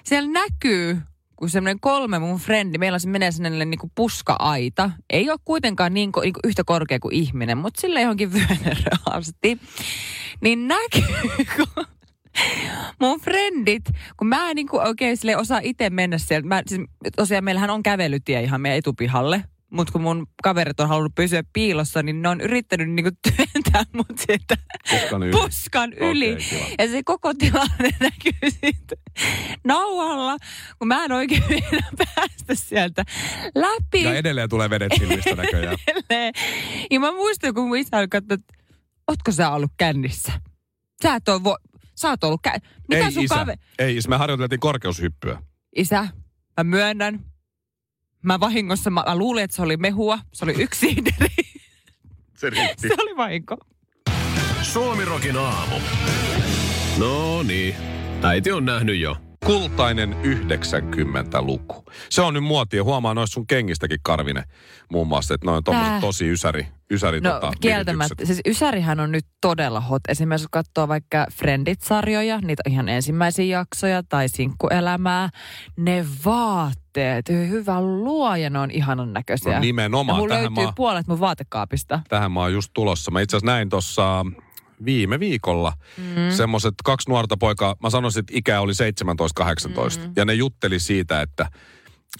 siellä 0.03 0.29
näkyy, 0.31 1.01
kun 1.35 1.49
semmoinen 1.49 1.79
kolme 1.79 2.19
mun 2.19 2.39
frendi, 2.39 2.77
meillä 2.77 2.99
se 2.99 3.09
menee 3.09 3.31
sellainen 3.31 3.69
niin 3.69 3.91
puska-aita. 3.95 4.91
Ei 5.09 5.29
ole 5.29 5.39
kuitenkaan 5.45 5.93
niin, 5.93 6.11
ko- 6.17 6.21
niin 6.21 6.33
kuin 6.33 6.49
yhtä 6.49 6.63
korkea 6.63 6.99
kuin 6.99 7.15
ihminen, 7.15 7.57
mutta 7.57 7.81
sille 7.81 8.01
johonkin 8.01 8.33
vyönerö 8.33 8.91
asti. 9.05 9.59
Niin 10.41 10.67
näkyy, 10.67 11.45
mun 13.09 13.19
frendit, 13.19 13.83
kun 14.17 14.27
mä 14.27 14.49
en 14.49 14.55
niin 14.55 14.67
kuin 14.67 14.83
oikein 14.87 15.17
sille 15.17 15.37
osaa 15.37 15.59
itse 15.63 15.89
mennä 15.89 16.17
sieltä. 16.17 16.47
Mä, 16.47 16.61
siis, 16.67 16.81
tosiaan 17.15 17.43
meillähän 17.43 17.69
on 17.69 17.83
kävelytie 17.83 18.43
ihan 18.43 18.61
meidän 18.61 18.77
etupihalle. 18.77 19.43
Mutta 19.69 19.91
kun 19.93 20.01
mun 20.01 20.27
kaverit 20.43 20.79
on 20.79 20.87
halunnut 20.89 21.15
pysyä 21.15 21.43
piilossa, 21.53 22.03
niin 22.03 22.21
ne 22.21 22.29
on 22.29 22.41
yrittänyt 22.41 22.89
niinku 22.91 23.11
työntää 23.23 23.83
mut 23.93 24.07
sieltä 24.27 24.55
Puskan 24.89 25.23
yli. 25.23 25.31
puskan 25.31 25.93
yli. 25.93 26.35
Kiva. 26.49 26.65
ja 26.79 26.87
se 26.87 27.03
koko 27.03 27.33
tilanne 27.33 27.89
näkyy 27.99 28.51
siitä 28.51 28.95
nauhalla, 29.63 30.37
kun 30.79 30.87
mä 30.87 31.05
en 31.05 31.11
oikein 31.11 31.43
enää 31.71 31.89
päästä 31.97 32.55
sieltä 32.55 33.03
läpi. 33.55 34.03
Ja 34.03 34.15
edelleen 34.15 34.49
tulee 34.49 34.69
vedet 34.69 34.91
silmistä 34.99 35.35
näköjään. 35.35 35.77
edelleen. 35.87 36.33
Ja 36.91 36.99
mä 36.99 37.11
muistan, 37.11 37.53
kun 37.53 37.67
mun 37.67 37.77
isä 37.77 37.97
oli 37.97 38.07
katsonut, 38.07 38.39
että 38.41 38.53
ootko 39.07 39.31
sä 39.31 39.49
ollut 39.51 39.71
kännissä? 39.77 40.31
Sä 41.03 41.15
et 41.15 41.29
ole 41.29 41.43
vo... 41.43 41.57
Sä 41.95 42.09
oot 42.09 42.23
ollut 42.23 42.41
kä... 42.41 42.53
Mitä 42.89 43.05
Ei 43.05 43.11
sun 43.11 43.23
isä. 43.23 43.35
kave... 43.35 43.55
Ei 43.79 43.97
isä, 43.97 44.09
me 44.09 44.17
harjoiteltiin 44.17 44.59
korkeushyppyä. 44.59 45.41
Isä, 45.75 46.07
mä 46.57 46.63
myönnän. 46.63 47.25
Mä 48.21 48.39
vahingossa, 48.39 48.89
mä, 48.89 49.03
mä 49.07 49.15
luulin, 49.17 49.43
että 49.43 49.55
se 49.55 49.61
oli 49.61 49.77
mehua. 49.77 50.19
Se 50.33 50.45
oli 50.45 50.53
yksi 50.57 50.79
siideri. 50.85 51.27
Se 52.37 52.49
riitti. 52.49 52.87
se 52.87 52.95
oli 52.97 53.17
vahinko. 53.17 53.57
Suomirokin 54.61 55.37
aamu. 55.37 55.75
No 56.97 57.43
niin, 57.43 57.75
äiti 58.23 58.51
on 58.51 58.65
nähnyt 58.65 58.99
jo. 58.99 59.17
Kultainen 59.45 60.15
90-luku. 60.23 61.85
Se 62.09 62.21
on 62.21 62.33
nyt 62.33 62.43
muotia. 62.43 62.83
Huomaa 62.83 63.13
noissa 63.13 63.33
sun 63.33 63.47
kengistäkin 63.47 63.99
Karvinen 64.03 64.43
muun 64.91 65.07
muassa, 65.07 65.33
että 65.33 65.45
noin 65.45 65.63
Tää. 65.63 66.01
tosi 66.01 66.29
ysäri, 66.29 66.67
ysäri 66.91 67.21
No 67.21 67.31
tota, 67.31 67.51
kieltämättä. 67.61 68.25
Siis 68.25 68.41
Ysärihän 68.47 68.99
on 68.99 69.11
nyt 69.11 69.25
todella 69.41 69.79
hot. 69.79 70.01
Esimerkiksi 70.07 70.45
kun 70.45 70.51
katsoo 70.51 70.87
vaikka 70.87 71.25
Friendit-sarjoja, 71.31 72.39
niitä 72.41 72.63
ihan 72.69 72.89
ensimmäisiä 72.89 73.45
jaksoja 73.45 74.03
tai 74.03 74.29
sinkkuelämää. 74.29 75.29
Ne 75.77 76.05
vaatteet, 76.25 77.29
hyvä 77.29 77.81
luoja, 77.81 78.49
ne 78.49 78.59
on 78.59 78.71
ihanan 78.71 79.13
näköisiä. 79.13 79.51
No 79.51 79.53
ja 79.57 79.59
nimenomaan. 79.59 80.19
mulla 80.19 80.35
Tähän 80.35 80.43
löytyy 80.43 80.65
mä, 80.65 80.73
puolet 80.75 81.07
mun 81.07 81.19
vaatekaapista. 81.19 81.99
tähän 82.09 82.31
mä 82.31 82.39
oon 82.41 82.53
just 82.53 82.71
tulossa. 82.73 83.11
Mä 83.11 83.21
itse 83.21 83.37
asiassa 83.37 83.51
näin 83.53 83.69
tuossa 83.69 84.25
viime 84.85 85.19
viikolla 85.19 85.73
mm. 85.97 86.31
semmoiset 86.31 86.73
kaksi 86.83 87.09
nuorta 87.09 87.37
poikaa, 87.37 87.75
mä 87.83 87.89
sanoisin, 87.89 88.19
että 88.19 88.33
ikä 88.35 88.61
oli 88.61 88.71
17-18. 88.71 90.07
Mm. 90.07 90.13
Ja 90.15 90.25
ne 90.25 90.33
jutteli 90.33 90.79
siitä, 90.79 91.21
että 91.21 91.49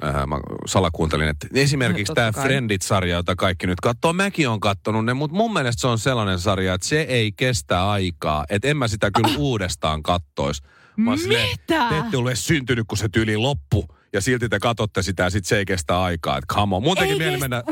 äh, 0.03 0.27
mä 0.27 0.39
salakuuntelin, 0.65 1.27
että 1.27 1.47
esimerkiksi 1.53 2.13
Totta 2.13 2.31
tämä. 2.31 2.43
Friendit-sarja, 2.43 3.15
jota 3.15 3.35
kaikki 3.35 3.67
nyt 3.67 3.81
katsoo, 3.81 4.13
mäkin 4.13 4.49
on 4.49 4.59
kattonut 4.59 5.05
ne, 5.05 5.13
mutta 5.13 5.37
mun 5.37 5.53
mielestä 5.53 5.81
se 5.81 5.87
on 5.87 5.99
sellainen 5.99 6.39
sarja, 6.39 6.73
että 6.73 6.87
se 6.87 7.01
ei 7.01 7.31
kestä 7.31 7.89
aikaa. 7.89 8.45
Että 8.49 8.67
en 8.67 8.77
mä 8.77 8.87
sitä 8.87 9.11
kyllä 9.11 9.37
uudestaan 9.37 10.03
kattois. 10.03 10.61
Mä 10.97 11.11
oon 11.11 11.19
silleen, 11.19 11.49
Mitä? 11.49 11.89
Te 11.89 11.97
ette 11.97 12.17
ole 12.17 12.35
syntynyt, 12.35 12.87
kun 12.87 12.97
se 12.97 13.09
tyyli 13.09 13.37
loppu. 13.37 13.94
Ja 14.15 14.21
silti 14.21 14.49
te 14.49 14.59
katsotte 14.59 15.03
sitä 15.03 15.23
ja 15.23 15.29
sit 15.29 15.45
se 15.45 15.57
ei 15.57 15.65
kestä 15.65 16.01
aikaa. 16.03 16.37
Että 16.37 16.53
come 16.55 16.75
on. 16.75 16.83
Ei 16.97 17.17
mieli 17.17 17.37
mennä, 17.37 17.63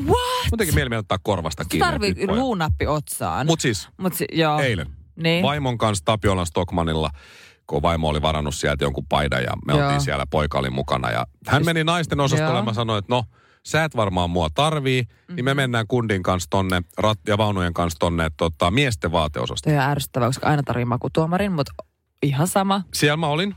teki 0.58 0.72
mieli 0.72 0.90
mennä 0.90 1.00
ottaa 1.00 1.18
korvasta 1.24 1.66
kiinni. 1.66 1.86
tarvii 1.86 2.28
luunappi 2.28 2.88
otsaan. 2.88 3.46
Mut 3.48 3.62
siis, 3.62 3.90
Mut 3.98 4.14
si- 4.14 4.26
joo. 4.32 4.60
eilen. 4.60 4.88
Niin. 5.16 5.44
Vaimon 5.44 5.78
kanssa 5.78 6.06
Tapiolan 6.06 6.46
Stockmanilla, 6.46 7.10
kun 7.68 7.82
vaimo 7.82 8.10
oli 8.10 8.22
varannut 8.22 8.56
sieltä 8.56 8.84
jonkun 8.84 9.06
paidan 9.10 9.44
ja 9.44 9.52
me 9.68 9.74
Joo. 9.74 9.84
oltiin 9.84 10.02
siellä, 10.02 10.26
poika 10.30 10.60
oli 10.60 10.70
mukana. 10.70 11.12
Ja 11.12 11.28
hän 11.48 11.60
Siis- 11.60 11.66
meni 11.66 11.84
naisten 11.84 12.20
osastolle 12.20 12.60
ja 12.60 12.64
mä 12.64 12.74
sanoin, 12.74 13.00
että 13.00 13.14
no, 13.16 13.24
sä 13.66 13.84
et 13.84 13.96
varmaan 13.96 14.30
mua 14.30 14.50
tarvii, 14.54 15.02
mm-hmm. 15.04 15.36
niin 15.36 15.46
me 15.46 15.54
mennään 15.54 15.88
kundin 15.88 16.24
kanssa 16.24 16.50
tonne, 16.50 16.82
rat- 17.02 17.28
ja 17.28 17.38
vaunujen 17.38 17.74
kanssa 17.74 18.00
tonne 18.00 18.32
tota, 18.38 18.72
miesten 18.72 19.12
vaateosastolle. 19.12 19.78
Toi 19.78 19.86
on 19.86 19.92
ärsyttävää, 19.92 20.30
koska 20.30 20.48
aina 20.48 20.64
tarvii 20.64 20.86
makutuomarin, 20.86 21.52
mutta 21.52 21.74
ihan 22.24 22.48
sama. 22.48 22.82
Siellä 22.94 23.18
mä 23.18 23.28
olin. 23.28 23.56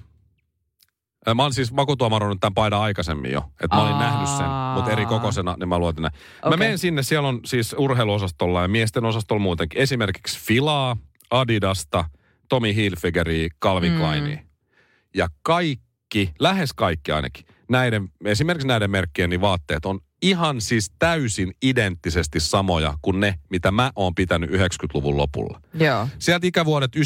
Mä 1.35 1.43
olin 1.43 1.55
siis 1.55 1.73
makutuomaroinut 1.73 2.41
tämän 2.41 2.55
paidan 2.55 2.81
aikaisemmin 2.81 3.33
jo. 3.33 3.45
Että 3.61 3.77
mä 3.77 3.83
olin 3.83 3.93
Aa. 3.93 4.01
nähnyt 4.01 4.29
sen, 4.29 4.47
mutta 4.75 4.91
eri 4.91 5.07
kokoisena, 5.07 5.57
niin 5.59 5.69
mä 5.69 5.79
luotin 5.79 6.03
näin. 6.03 6.15
Mä 6.15 6.49
Okei. 6.49 6.59
menen 6.59 6.79
sinne, 6.79 7.03
siellä 7.03 7.29
on 7.29 7.41
siis 7.45 7.75
urheiluosastolla 7.79 8.63
ja 8.63 8.69
miesten 8.69 9.05
osastolla 9.05 9.43
muutenkin. 9.43 9.81
Esimerkiksi 9.81 10.41
Filaa, 10.41 10.97
Adidasta, 11.31 12.05
Tommy 12.49 12.75
Hilfigeriä, 12.75 13.49
Calvin 13.63 13.93
Mm. 13.93 13.99
Kleinia. 13.99 14.39
Ja 15.15 15.29
kaikki, 15.43 16.35
lähes 16.41 16.73
kaikki 16.73 17.13
ainakin, 17.13 17.47
näiden, 17.71 18.09
esimerkiksi 18.25 18.69
näiden 18.69 18.91
merkkien 18.91 19.31
niin 19.31 19.41
vaatteet 19.41 19.87
on 19.87 20.01
ihan 20.23 20.61
siis 20.61 20.93
täysin 20.99 21.53
identtisesti 21.63 22.41
samoja 22.41 22.95
kuin 23.03 23.21
ne, 23.21 23.35
mitä 23.51 23.71
mä 23.71 23.93
oon 23.97 24.15
pitänyt 24.15 24.51
90-luvun 24.51 25.17
lopulla. 25.17 25.61
Joo. 25.75 26.09
Sieltä 26.19 26.47
ikävuodet 26.47 26.97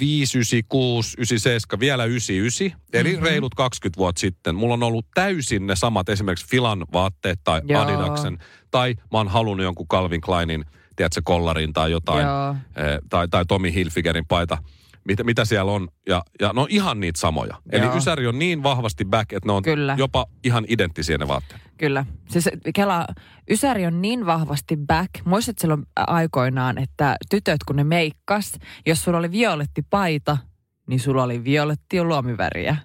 95, 0.00 0.38
96, 0.38 1.14
97, 1.18 1.80
vielä 1.80 2.04
99, 2.04 2.80
eli 2.92 3.08
Mhm. 3.08 3.16
mm-hmm. 3.16 3.26
reilut 3.30 3.54
20 3.54 3.98
vuotta 3.98 4.20
sitten. 4.20 4.54
Mulla 4.54 4.74
on 4.74 4.82
ollut 4.82 5.06
täysin 5.14 5.66
ne 5.66 5.76
samat 5.76 6.08
esimerkiksi 6.08 6.46
Filan 6.48 6.86
vaatteet 6.92 7.40
tai 7.44 7.60
Joo. 7.68 7.82
Adidaksen, 7.82 8.38
tai 8.70 8.94
mä 9.12 9.18
oon 9.18 9.28
halunnut 9.28 9.64
jonkun 9.64 9.88
Calvin 9.88 10.20
Kleinin, 10.20 10.64
tiedätkö, 10.96 11.20
kollarin 11.24 11.72
tai 11.72 11.90
jotain, 11.90 12.26
Joo. 12.26 12.50
eh, 12.76 12.98
tai, 13.10 13.28
tai 13.28 13.44
Tommy 13.46 13.74
Hilfigerin 13.74 14.26
paita. 14.26 14.58
Mitä, 15.04 15.24
mitä 15.24 15.44
siellä 15.44 15.72
on, 15.72 15.88
ja, 16.08 16.22
ja 16.40 16.52
ne 16.52 16.60
on 16.60 16.66
ihan 16.70 17.00
niitä 17.00 17.20
samoja. 17.20 17.56
Eli 17.72 17.84
Joo. 17.84 17.96
Ysäri 17.96 18.26
on 18.26 18.38
niin 18.38 18.62
vahvasti 18.62 19.04
back, 19.04 19.32
että 19.32 19.48
ne 19.48 19.52
on 19.52 19.62
Kyllä. 19.62 19.94
jopa 19.98 20.26
ihan 20.44 20.64
identtisiä 20.68 21.18
ne 21.18 21.28
vaatteet. 21.28 21.60
Kyllä. 21.78 22.06
Siis 22.28 22.48
Kela, 22.74 23.06
Ysäri 23.50 23.86
on 23.86 24.02
niin 24.02 24.26
vahvasti 24.26 24.76
back. 24.86 25.10
Muistat 25.24 25.58
silloin 25.58 25.86
aikoinaan, 25.96 26.78
että 26.78 27.16
tytöt 27.30 27.64
kun 27.66 27.76
ne 27.76 27.84
meikkas, 27.84 28.52
jos 28.86 29.04
sulla 29.04 29.18
oli 29.18 29.30
violetti 29.30 29.82
paita, 29.90 30.38
niin 30.86 31.00
sulla 31.00 31.22
oli 31.22 31.44
violetti 31.44 32.02
luomiväriä. 32.02 32.76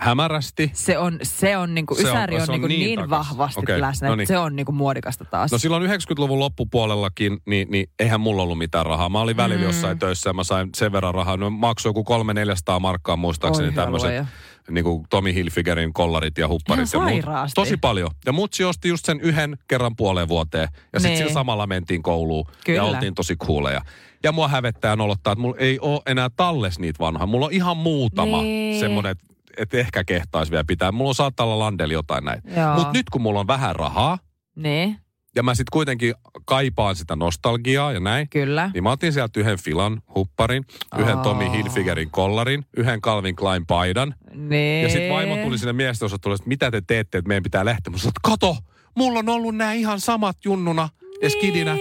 Hämärästi. 0.00 0.70
Se 0.74 0.98
on, 0.98 1.18
se 1.22 1.56
on 1.56 1.74
niinku, 1.74 1.94
Se 1.94 2.02
Ysäri 2.02 2.34
on, 2.40 2.46
se 2.46 2.52
on 2.52 2.54
niinku 2.54 2.66
niin 2.68 2.80
niin, 2.80 2.98
takas. 2.98 3.10
vahvasti 3.10 3.60
Okei, 3.60 3.80
läsnä, 3.80 4.08
no 4.08 4.12
että 4.14 4.16
niin. 4.16 4.26
se 4.26 4.38
on 4.38 4.56
niinku 4.56 4.72
muodikasta 4.72 5.24
taas. 5.24 5.52
No 5.52 5.58
silloin 5.58 5.90
90-luvun 5.90 6.38
loppupuolellakin, 6.38 7.38
niin, 7.46 7.68
niin 7.70 7.86
eihän 7.98 8.20
mulla 8.20 8.42
ollut 8.42 8.58
mitään 8.58 8.86
rahaa. 8.86 9.08
Mä 9.08 9.20
olin 9.20 9.36
välillä 9.36 9.60
Mm. 9.60 9.66
jossain 9.66 9.98
töissä 9.98 10.30
ja 10.30 10.34
mä 10.34 10.44
sain 10.44 10.68
sen 10.76 10.92
verran 10.92 11.14
rahaa. 11.14 11.36
No 11.36 11.50
maksoi 11.50 11.90
joku 11.90 12.04
300-400 12.04 12.80
markkaa 12.80 13.16
muistaakseni 13.16 13.72
tämmöiset 13.72 14.24
niin 14.70 14.84
kuin 14.84 15.06
Tommy 15.10 15.34
Hilfigerin 15.34 15.92
kollarit 15.92 16.38
ja 16.38 16.48
hupparit. 16.48 16.94
Ihan 16.94 17.08
ja 17.08 17.14
muut. 17.14 17.50
Tosi 17.54 17.76
paljon. 17.76 18.10
Ja 18.26 18.32
mutsi 18.32 18.64
osti 18.64 18.88
just 18.88 19.04
sen 19.04 19.20
yhden 19.20 19.58
kerran 19.68 19.96
puoleen 19.96 20.28
vuoteen. 20.28 20.68
Ja 20.92 21.00
sitten 21.00 21.10
Niin. 21.10 21.18
sillä 21.18 21.32
samalla 21.32 21.66
mentiin 21.66 22.02
kouluun 22.02 22.46
Kyllä. 22.64 22.76
ja 22.76 22.84
oltiin 22.84 23.14
tosi 23.14 23.36
cooleja. 23.36 23.80
Ja 24.22 24.32
mua 24.32 24.48
hävettää 24.48 24.96
nolottaa, 24.96 25.32
että 25.32 25.42
mulla 25.42 25.56
ei 25.58 25.78
ole 25.80 26.00
enää 26.06 26.28
talles 26.36 26.78
niitä 26.78 26.98
vanhaa. 26.98 27.26
Mulla 27.26 27.46
on 27.46 27.52
ihan 27.52 27.76
muutama 27.76 28.42
Niin. 28.42 28.80
semmoinen, 28.80 29.12
että 29.12 29.24
et 29.58 29.74
ehkä 29.74 30.04
kehtaisi 30.04 30.50
vielä 30.50 30.64
pitää. 30.64 30.92
Mulla 30.92 31.08
on 31.08 31.14
saattaa 31.14 31.46
olla 31.46 31.58
Landeli 31.58 31.92
jotain 31.92 32.24
näitä. 32.24 32.50
Joo. 32.60 32.74
Mutta 32.74 32.92
nyt 32.92 33.10
kun 33.10 33.22
mulla 33.22 33.40
on 33.40 33.46
vähän 33.46 33.76
rahaa, 33.76 34.18
Niin. 34.56 34.96
ja 35.36 35.42
mä 35.42 35.54
sitten 35.54 35.72
kuitenkin 35.72 36.14
kaipaan 36.44 36.96
sitä 36.96 37.16
nostalgiaa 37.16 37.92
ja 37.92 38.00
näin. 38.00 38.28
Kyllä. 38.28 38.70
Niin 38.74 38.82
mä 38.84 38.90
otin 38.90 39.12
sieltä 39.12 39.40
yhden 39.40 39.58
Filan 39.58 40.02
hupparin, 40.14 40.64
yhden 40.98 41.16
Aa. 41.16 41.22
Tommy 41.22 41.52
Hilfigerin 41.52 42.10
kollarin, 42.10 42.64
yhden 42.76 43.00
Calvin 43.00 43.36
Klein 43.36 43.66
paidan. 43.66 44.14
Nee. 44.34 44.82
Ja 44.82 44.88
sitten 44.88 45.12
vaimo 45.14 45.36
tuli 45.36 45.58
sinne 45.58 45.72
miestosastolle, 45.72 46.34
että 46.34 46.48
mitä 46.48 46.70
te 46.70 46.82
teette, 46.86 47.18
että 47.18 47.28
meidän 47.28 47.42
pitää 47.42 47.64
lähteä. 47.64 47.90
Mä 47.90 47.98
sanoin, 47.98 48.10
että 48.10 48.20
kato, 48.30 48.56
mulla 48.96 49.18
on 49.18 49.28
ollut 49.28 49.56
nämä 49.56 49.72
ihan 49.72 50.00
samat 50.00 50.36
junnuna 50.44 50.88
ja 51.22 51.30
skidinä. 51.30 51.76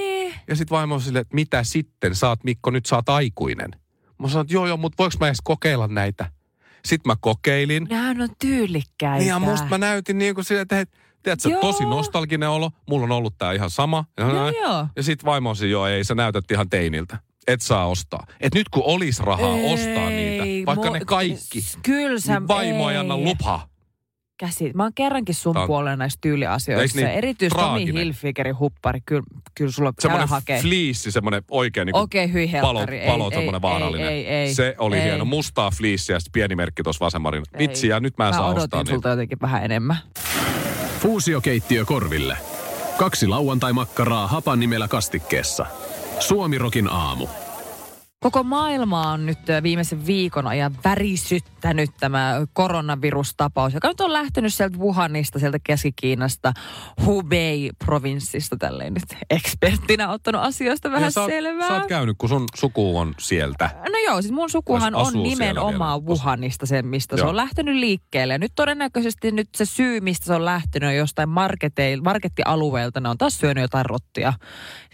Ja 0.47 0.55
sitten 0.55 0.75
vaimo 0.75 0.95
on 0.95 1.01
silleen, 1.01 1.21
että 1.21 1.35
mitä 1.35 1.63
sitten, 1.63 2.15
saat 2.15 2.43
Mikko, 2.43 2.71
nyt 2.71 2.85
saat 2.85 3.09
aikuinen. 3.09 3.71
Mä 4.19 4.27
sanoin, 4.29 4.45
että 4.45 4.53
joo 4.53 4.67
joo, 4.67 4.77
mutta 4.77 4.95
voiko 5.03 5.15
mä 5.19 5.27
edes 5.27 5.41
kokeilla 5.43 5.87
näitä? 5.87 6.31
Sitten 6.87 7.09
mä 7.09 7.15
kokeilin. 7.19 7.87
Nehän 7.89 8.21
on 8.21 8.29
tyylikkäitä. 8.39 9.17
Niin 9.17 9.27
ja 9.27 9.39
musta 9.39 9.67
mä 9.69 9.77
näytin 9.77 10.17
niin 10.17 10.35
kuin 10.35 10.45
silleen, 10.45 10.61
että 10.61 10.75
hei, 10.75 10.85
tiedätkö, 11.23 11.49
Joo. 11.49 11.61
tosi 11.61 11.85
nostalginen 11.85 12.49
olo. 12.49 12.71
Mulla 12.89 13.03
on 13.03 13.11
ollut 13.11 13.37
tää 13.37 13.53
ihan 13.53 13.69
sama. 13.69 14.05
Ja, 14.17 14.25
Joo, 14.29 14.49
joo. 14.49 14.87
ja 14.95 15.03
sit 15.03 15.25
vaimo 15.25 15.49
on 15.49 15.69
joo 15.69 15.87
ei, 15.87 16.03
sä 16.03 16.15
näytät 16.15 16.51
ihan 16.51 16.69
teiniltä. 16.69 17.17
Et 17.47 17.61
saa 17.61 17.87
ostaa. 17.87 18.27
Et 18.39 18.53
nyt 18.53 18.69
kun 18.69 18.83
olisi 18.85 19.23
rahaa 19.23 19.57
Ei, 19.57 19.73
ostaa 19.73 20.09
niitä, 20.09 20.65
vaikka 20.65 20.87
mo- 20.89 20.93
ne 20.93 20.99
kaikki, 21.05 21.59
Kyllä 21.83 22.19
sä, 22.19 22.39
niin 22.39 22.47
vaimo 22.47 22.89
ei 22.89 22.97
anna 22.97 23.17
lupaa. 23.17 23.67
Käsi. 24.37 24.71
Mä 24.75 24.83
oon 24.83 24.93
kerrankin 24.95 25.35
sun 25.35 25.53
Tää 25.53 25.61
on- 25.61 25.67
puolella 25.67 25.95
näissä 25.95 26.19
tyyliasioissa. 26.21 26.97
Niin 26.97 27.07
Erityisesti 27.09 27.61
Tommy 27.61 27.77
traaginen? 27.79 28.03
Hilfigerin 28.03 28.59
huppari. 28.59 29.01
Kyllä, 29.05 29.23
kyllä 29.55 29.71
sulla 29.71 29.91
käy 29.91 30.01
Semmoinen 30.01 30.29
hakee. 30.29 30.61
fliissi, 30.61 31.11
semmoinen 31.11 31.43
oikein 31.51 31.85
niin 31.85 31.93
kuin 31.93 32.03
Okei, 32.03 32.33
hyi 32.33 32.51
palo. 32.61 32.85
Ei, 32.91 33.07
palo 33.07 33.25
ei, 33.29 33.31
semmoinen 33.35 33.61
vaarallinen. 33.61 34.07
Ei, 34.07 34.27
ei, 34.27 34.35
ei, 34.47 34.53
se 34.53 34.75
oli 34.77 34.97
ei. 34.97 35.03
hieno. 35.03 35.25
Mustaa 35.25 35.71
fliissiä 35.71 36.15
ja 36.15 36.19
sitten 36.19 36.31
pieni 36.31 36.55
merkki 36.55 36.83
tuossa 36.83 37.05
vasemmarin. 37.05 37.43
Ei. 37.53 37.59
Vitsi, 37.59 37.87
ja 37.87 37.99
nyt 37.99 38.17
mä 38.17 38.27
en 38.27 38.33
Mä 38.33 38.37
saa 38.37 38.45
odotin 38.47 38.63
ostaa 38.63 38.79
sulta 38.79 38.93
niitä. 38.95 39.09
jotenkin 39.09 39.37
vähän 39.41 39.65
enemmän. 39.65 39.97
Fuusiokeittiö 40.99 41.85
Korville. 41.85 42.37
Kaksi 42.97 43.27
lauantai-makkaraa 43.27 44.27
hapan 44.27 44.59
nimellä 44.59 44.87
kastikkeessa. 44.87 45.65
Suomirokin 46.19 46.87
aamu. 46.91 47.27
Koko 48.19 48.43
maailma 48.43 49.11
on 49.11 49.25
nyt 49.25 49.39
viimeisen 49.63 50.05
viikon 50.05 50.47
ajan 50.47 50.75
värisyttänyt 50.83 51.89
tämä 51.99 52.41
koronavirustapaus, 52.53 53.73
joka 53.73 53.87
nyt 53.87 54.01
on 54.01 54.13
lähtenyt 54.13 54.53
sieltä 54.53 54.77
Wuhanista, 54.77 55.39
sieltä 55.39 55.57
Keski-Kiinasta, 55.63 56.53
Hubei-provinssista, 57.05 58.57
tälleen 58.59 58.93
nyt 58.93 59.03
eksperttinä 59.29 60.09
ottanut 60.11 60.41
asioista 60.41 60.91
vähän 60.91 61.03
Ja 61.03 61.11
sä, 61.11 61.21
oot- 61.21 61.29
selvää. 61.29 61.67
sä 61.67 61.73
oot 61.73 61.87
käynyt, 61.87 62.15
kun 62.17 62.29
sun 62.29 62.45
suku 62.55 62.97
on 62.97 63.13
sieltä. 63.19 63.69
No 63.75 63.97
joo, 64.05 64.21
siis 64.21 64.33
mun 64.33 64.49
sukuhan 64.49 64.95
on 64.95 65.13
nimenomaan. 65.23 66.05
Wuhanista 66.05 66.65
se, 66.65 66.81
mistä 66.81 67.15
se 67.15 67.21
Joo. 67.21 67.29
on 67.29 67.35
lähtenyt 67.37 67.75
liikkeelle. 67.75 68.33
Ja 68.33 68.37
nyt 68.39 68.51
todennäköisesti 68.55 69.31
nyt 69.31 69.49
se 69.55 69.65
syy, 69.65 70.01
mistä 70.01 70.25
se 70.25 70.33
on 70.33 70.45
lähtenyt, 70.45 70.87
on 70.89 70.95
jostain 70.95 71.29
markettialueelta. 72.03 72.99
Ne 72.99 73.09
on 73.09 73.17
taas 73.17 73.37
syönyt 73.39 73.61
jotain 73.61 73.85
rottia 73.85 74.33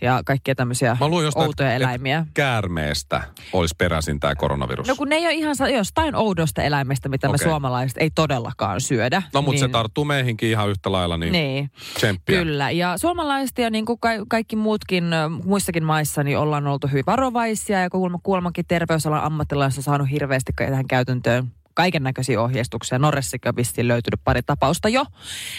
ja 0.01 0.21
kaikkia 0.25 0.55
tämmöisiä 0.55 0.97
Mä 0.99 1.07
luin 1.07 1.25
jostain, 1.25 1.45
outoja 1.47 1.69
että- 1.75 1.85
eläimiä. 1.85 2.25
Käärmeestä 2.33 3.12
olisi 3.53 3.75
peräisin 3.77 4.20
tämä 4.20 4.36
koronavirus. 4.36 4.88
No 4.88 4.96
kun 4.96 5.10
ne 5.10 5.15
ei 5.15 5.25
ole 5.25 5.34
ihan 5.34 5.55
jostain 5.74 6.15
oudosta 6.15 6.63
eläimestä, 6.63 7.10
mitä 7.10 7.27
me 7.27 7.34
Okei. 7.36 7.48
suomalaiset 7.48 7.98
ei 7.98 8.10
todellakaan 8.15 8.82
syödä. 8.82 9.24
No 9.34 9.41
mutta 9.41 9.60
se 9.60 9.65
niin- 9.65 9.72
tarttuu 9.72 10.05
meihinkin 10.05 10.50
ihan 10.50 10.70
yhtä 10.70 10.91
lailla, 10.91 11.17
niin, 11.17 11.32
Niin, 11.32 11.72
tsemppiä. 11.93 12.38
kyllä. 12.39 12.72
Ja 12.72 12.98
suomalaiset 12.98 13.58
ja 13.58 13.70
niin 13.70 13.86
kuin 13.86 14.00
ka- 14.00 14.25
kaikki 14.27 14.55
muutkin 14.55 15.03
muissakin 15.46 15.84
maissa, 15.84 16.24
niin 16.24 16.38
ollaan 16.38 16.67
oltu 16.67 16.88
hyvin 16.88 17.03
varovaisia. 17.08 17.82
Ja 17.82 17.89
kuulemma, 17.89 18.20
kuulemmakin 18.24 18.65
terveysalan 18.67 19.24
ammattilaiset 19.24 19.77
on 19.77 19.84
saanut 19.84 20.10
hirveästi 20.12 20.51
tähän 20.55 20.88
käytäntöön 20.88 21.48
kaiken 21.73 22.03
näköisiä 22.03 22.41
ohjeistuksia. 22.41 22.99
Norressakin 22.99 23.49
on 23.49 23.55
vissiin 23.55 23.87
löytynyt 23.87 24.19
pari 24.23 24.41
tapausta 24.43 24.89
jo. 24.89 25.05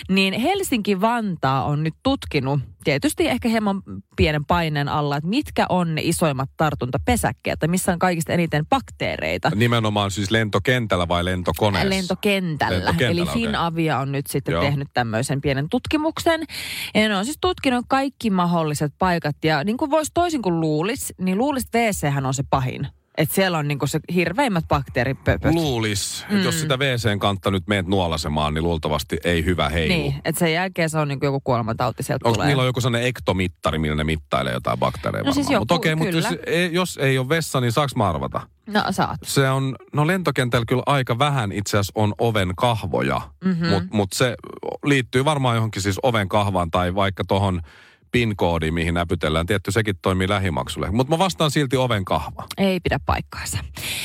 Niin 0.09 0.35
Helsinki-Vantaa 0.41 1.65
on 1.65 1.83
nyt 1.83 1.95
tutkinut, 2.03 2.61
tietysti 2.85 3.29
ehkä 3.29 3.49
hieman 3.49 3.83
pienen 4.17 4.45
paineen 4.45 4.89
alla, 4.89 5.17
että 5.17 5.29
mitkä 5.29 5.67
on 5.69 5.95
ne 5.95 6.01
isoimmat 6.05 6.51
tartuntapesäkkeet, 6.57 7.59
tai 7.59 7.69
missä 7.69 7.93
on 7.93 7.99
kaikista 7.99 8.33
eniten 8.33 8.67
bakteereita. 8.67 9.51
Nimenomaan 9.55 10.11
siis 10.11 10.31
lentokentällä 10.31 11.09
vai 11.09 11.25
lentokoneessa? 11.25 11.91
Lentokentällä. 11.91 12.79
Lentokentällä, 12.79 13.23
Eli. 13.23 13.31
Finavia 13.33 13.99
on 13.99 14.13
nyt 14.13 14.27
sitten 14.27 14.53
Joo. 14.53 14.63
tehnyt 14.63 14.89
tämmöisen 14.95 15.41
pienen 15.41 15.69
tutkimuksen. 15.69 16.41
Ja 16.95 17.09
ne 17.09 17.17
on 17.17 17.25
siis 17.25 17.39
tutkinut 17.41 17.85
kaikki 17.89 18.31
mahdolliset 18.31 18.93
paikat. 18.99 19.37
Ja 19.45 19.65
niin 19.65 19.77
kuin 19.77 19.91
voisi 19.91 20.11
toisin 20.15 20.43
kuin 20.43 20.61
luulisi, 20.61 21.15
niin 21.21 21.39
luulisi, 21.39 21.67
että 21.67 21.79
WC 21.79 22.27
on 22.27 22.35
se 22.35 22.45
pahin. 22.51 22.89
Että 23.19 23.35
siellä 23.35 23.59
on 23.59 23.69
niin 23.69 23.79
kuin 23.79 23.89
se 23.89 24.01
hirveimmät 24.15 24.65
bakteeripöpöt. 24.69 25.55
Luulis, 25.55 26.25
Mm. 26.31 26.43
jos 26.43 26.61
sitä 26.61 26.77
WCn 26.77 27.19
kantta 27.19 27.51
nyt 27.51 27.63
meet 27.67 27.87
nuolasemaan, 27.87 28.55
niin 28.55 28.65
luultavasti 28.65 29.17
ei 29.25 29.45
hyvä 29.45 29.69
heilu. 29.69 29.95
Niin, 29.95 30.15
että 30.25 30.39
sen 30.39 30.53
jälkeen 30.53 30.91
se 30.91 30.99
on 30.99 31.09
niin 31.09 31.21
kuin 31.21 31.27
joku 31.29 31.41
kuolemantauti 31.41 32.03
sieltä 32.03 32.29
Onko 32.29 32.35
tulee. 32.35 32.47
niillä 32.49 32.61
on 32.61 32.67
joku 32.67 32.81
sellainen 32.81 33.09
ektomittari, 33.09 33.79
millä 33.79 33.97
ne 33.97 34.05
mittailee 34.05 34.53
jotain 34.53 34.79
bakteereja 34.79 35.25
No 35.25 35.33
siis 35.33 35.47
varmaan? 35.47 35.61
Mutta 35.61 35.75
joku, 35.75 35.81
okei, 35.81 35.95
mutta 35.95 36.17
jos 36.17 36.27
ei, 36.47 36.73
jos 36.73 36.97
ei 37.03 37.19
ole 37.19 37.29
vessa, 37.29 37.61
niin 37.61 37.73
saaks 37.73 37.97
mä 37.97 38.09
arvata? 38.09 38.41
No 38.67 38.83
saat. 38.91 39.21
Se 39.25 39.51
on, 39.51 39.77
no 39.93 40.07
lentokentällä 40.07 40.65
kyllä 40.69 40.83
aika 40.87 41.19
vähän 41.19 41.53
itse 41.53 41.71
asiassa 41.79 41.93
on 41.95 42.15
oven 42.19 42.53
kahvoja, 42.57 43.21
Mhm. 43.45 43.49
mm-hmm. 43.51 43.69
mutta 43.69 43.97
mut 43.97 44.13
se 44.13 44.35
liittyy 44.85 45.25
varmaan 45.25 45.57
johonkin 45.57 45.83
siis 45.83 45.99
oven 46.03 46.29
kahvaan 46.29 46.71
tai 46.71 46.95
vaikka 46.95 47.25
tuohon 47.29 47.61
PIN-koodiin, 48.15 48.75
mihin 48.75 48.95
näpytellään. 48.95 49.47
Tietty, 49.47 49.73
sekin 49.73 49.95
toimii 50.03 50.29
lähimaksulle. 50.29 50.91
Mutta 50.91 51.11
mä 51.11 51.19
vastaan 51.19 51.51
silti 51.51 51.77
oven 51.77 52.05
kahva. 52.05 52.45
Ei 52.59 52.81
pidä 52.81 52.99
paikkaansa. 53.07 53.59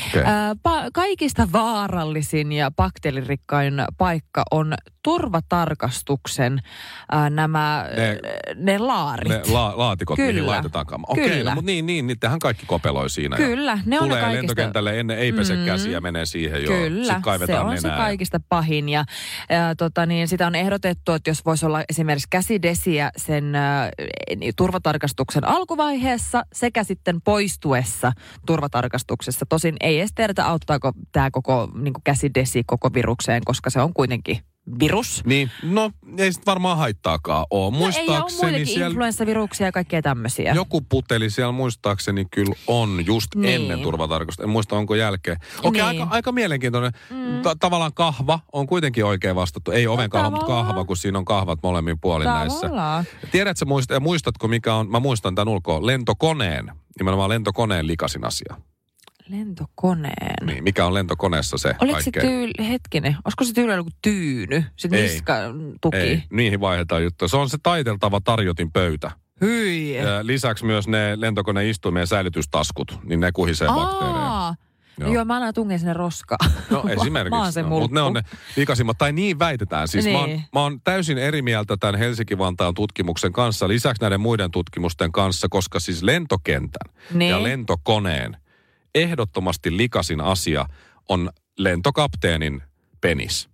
Okay. 0.08 0.22
Ää, 0.24 0.52
pa- 0.52 0.90
kaikista 0.94 1.48
vaarallisin 1.52 2.52
ja 2.52 2.70
bakteeririkkain 2.70 3.74
paikka 3.98 4.42
on 4.50 4.74
turvatarkastuksen 5.02 6.60
ää, 7.12 7.30
nämä 7.30 7.86
Ne- 7.96 8.18
ne, 8.56 8.78
laarit. 8.78 9.28
Ne 9.28 9.42
la- 9.52 9.72
laatikot, 9.78 10.18
mihin 10.18 10.34
Kyllä. 10.34 10.50
laitetaan 10.52 10.86
kama. 10.86 11.04
Okei, 11.08 11.28
Kyllä. 11.30 11.50
no, 11.50 11.54
mutta 11.54 11.66
niin, 11.66 11.86
niin, 11.86 12.06
niitähän 12.06 12.38
kaikki 12.38 12.66
kopeloi 12.66 13.10
siinä. 13.10 13.36
Kyllä, 13.36 13.78
ne 13.86 14.00
on 14.00 14.08
ne 14.08 14.08
Tulee 14.08 14.20
kaikista... 14.20 14.32
lentokentälle 14.32 15.00
ennen, 15.00 15.18
ei 15.18 15.32
pese 15.32 15.56
Mm. 15.56 15.64
käsiä, 15.64 16.00
menee 16.00 16.26
siihen 16.26 16.62
jo. 16.64 16.70
Kyllä, 16.70 17.20
se 17.46 17.58
on 17.60 17.80
se 17.80 17.88
kaikista 17.88 18.40
pahin. 18.48 18.88
Ja, 18.88 19.04
ja 19.48 19.74
tota, 19.76 20.06
niin 20.06 20.28
sitä 20.28 20.46
on 20.46 20.54
ehdotettu, 20.54 21.12
että 21.12 21.30
jos 21.30 21.44
voisi 21.44 21.66
olla 21.66 21.82
esimerkiksi 21.88 22.26
käsidesiä 22.30 23.10
sen 23.16 23.52
turvatarkastuksen 24.56 25.44
alkuvaiheessa 25.48 26.42
sekä 26.52 26.84
sitten 26.84 27.20
poistuessa 27.20 28.12
turvatarkastuksessa. 28.46 29.46
Tosin 29.46 29.76
ei 29.80 29.98
edes 29.98 30.10
tiedetä, 30.14 30.46
auttaako 30.46 30.92
tämä 31.12 31.30
koko 31.30 31.68
niin 31.74 31.94
käsidesi 32.04 32.62
koko 32.66 32.90
virukseen, 32.94 33.42
koska 33.44 33.70
se 33.70 33.80
on 33.80 33.94
kuitenkin 33.94 34.38
virus. 34.78 35.22
Niin, 35.24 35.50
no 35.62 35.90
ei 36.18 36.32
sit 36.32 36.46
varmaan 36.46 36.78
haittaakaan 36.78 37.46
ole. 37.50 37.70
No 37.78 37.86
ei, 37.86 38.06
ja 38.06 38.12
on 38.12 38.22
Muistaakseni 38.22 38.42
muitakin 38.42 38.66
siellä 38.66 38.86
influenssaviruksia 38.86 39.66
ja 39.66 39.72
kaikkea 39.72 40.02
tämmöisiä. 40.02 40.52
joku 40.54 40.80
puteli 40.80 41.30
siellä 41.30 41.52
muistaakseni 41.52 42.24
kyllä 42.30 42.54
on 42.66 43.06
just 43.06 43.34
Niin. 43.34 43.54
ennen 43.62 43.80
turvatarkastusta. 43.80 44.42
En 44.42 44.48
muista 44.50 44.76
onko 44.76 44.94
jälkeen. 44.94 45.36
Okei, 45.62 45.70
Niin. 45.82 45.84
aika, 45.84 46.06
aika 46.10 46.32
mielenkiintoinen. 46.32 46.92
Mm. 47.10 47.42
Ta- 47.42 47.56
tavallaan 47.60 47.94
kahva 47.94 48.40
on 48.52 48.66
kuitenkin 48.66 49.04
oikein 49.04 49.36
vastattu. 49.36 49.70
Ei 49.70 49.86
oven 49.86 50.10
kahva, 50.10 50.30
mutta 50.30 50.46
tavallaan. 50.46 50.66
kahva, 50.66 50.84
kun 50.84 50.96
siinä 50.96 51.18
on 51.18 51.24
kahvat 51.24 51.58
molemmin 51.62 52.00
puolin 52.00 52.24
näissä. 52.26 52.60
Tavallaan. 52.68 53.04
Tiedätkö, 53.32 53.64
muist- 53.64 53.94
ja 53.94 54.00
muistatko 54.00 54.48
mikä 54.48 54.74
on, 54.74 54.90
mä 54.90 55.00
muistan 55.00 55.34
tämän 55.34 55.48
ulkoa, 55.52 55.86
lentokoneen, 55.86 56.72
nimenomaan 56.98 57.30
lentokoneen 57.30 57.86
likasin 57.86 58.26
asia. 58.26 58.54
Lentokoneen. 59.30 60.46
Niin, 60.46 60.64
mikä 60.64 60.86
on 60.86 60.94
lentokoneessa 60.94 61.58
se 61.58 61.74
Oliko 61.80 62.00
se 62.00 62.10
kaikkein? 62.10 62.26
tyyli, 62.54 62.68
hetkinen, 62.68 63.16
olisiko 63.24 63.44
se 63.44 63.52
tyyli 63.52 63.72
joku 63.72 63.90
tyyny? 64.02 64.64
Sitten 64.76 65.00
Ei. 65.00 65.08
niska 65.08 65.34
tuki. 65.80 65.96
Ei, 65.96 66.22
niihin 66.32 66.60
vaihdetaan 66.60 67.02
juttuja. 67.02 67.28
Se 67.28 67.36
on 67.36 67.50
se 67.50 67.58
taiteltava 67.62 68.20
tarjotin 68.24 68.72
pöytä. 68.72 69.10
Hyi. 69.40 69.96
Lisäksi 70.22 70.64
myös 70.64 70.88
ne 70.88 71.20
lentokoneen 71.20 71.66
istumien 71.68 72.06
säilytystaskut, 72.06 72.98
niin 73.04 73.20
ne 73.20 73.32
kuhisee 73.32 73.68
bakteereja. 73.68 74.20
Aa, 74.26 74.54
no 75.00 75.06
Joo. 75.06 75.14
joo, 75.14 75.24
mä 75.24 75.34
aina 75.34 75.52
tungen 75.52 75.78
sinne 75.78 75.92
roskaan. 75.92 76.50
No 76.70 76.84
esimerkiksi. 77.00 77.30
Mä 77.30 77.42
oon 77.42 77.52
se 77.52 77.62
no, 77.62 77.68
mutta 77.68 77.94
ne 77.94 78.00
on 78.02 78.12
ne 78.12 78.22
likasimmat, 78.56 78.98
tai 78.98 79.12
niin 79.12 79.38
väitetään. 79.38 79.88
Siis 79.88 80.06
mä, 80.06 80.18
oon, 80.18 80.28
Niin. 80.28 80.42
mä 80.54 80.60
oon 80.60 80.80
täysin 80.80 81.18
eri 81.18 81.42
mieltä 81.42 81.76
tämän 81.76 81.94
Helsinki-Vantaan 81.94 82.74
tutkimuksen 82.74 83.32
kanssa, 83.32 83.68
lisäksi 83.68 84.02
näiden 84.02 84.20
muiden 84.20 84.50
tutkimusten 84.50 85.12
kanssa, 85.12 85.46
koska 85.50 85.80
siis 85.80 86.02
lentokentän 86.02 86.92
Niin. 87.14 87.30
ja 87.30 87.42
lentokoneen 87.42 88.36
ehdottomasti 88.94 89.76
likasin 89.76 90.20
asia 90.20 90.66
on 91.08 91.30
lentokapteenin 91.58 92.62
penis. 93.00 93.50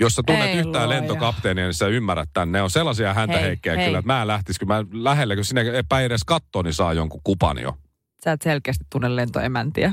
Jos 0.00 0.14
sä 0.14 0.22
tunnet 0.26 0.48
Ei 0.48 0.56
yhtään 0.58 0.72
luoja. 0.72 0.88
lentokapteenia, 0.88 1.64
niin 1.64 1.74
sä 1.74 1.86
ymmärrät 1.86 2.28
tämän. 2.32 2.52
Ne 2.52 2.62
on 2.62 2.70
sellaisia 2.70 3.14
häntäheikkejä 3.14 3.76
Hei, 3.76 3.84
kyllä, 3.84 3.96
hei. 3.96 3.98
että 3.98 4.12
mä 4.12 4.20
en 4.22 4.28
lähtisi, 4.28 4.58
kun 4.58 4.68
mä 4.68 4.84
lähelle, 4.92 5.34
kun 5.36 5.44
sinne 5.44 5.60
ei 5.98 6.04
edes 6.04 6.24
kattoo, 6.26 6.62
niin 6.62 6.74
saa 6.74 6.92
jonkun 6.92 7.20
kupan 7.24 7.58
jo. 7.58 7.76
Sä 8.24 8.32
et 8.32 8.42
selkeästi 8.42 8.84
tunne 8.92 9.16
lentoemäntiä. 9.16 9.92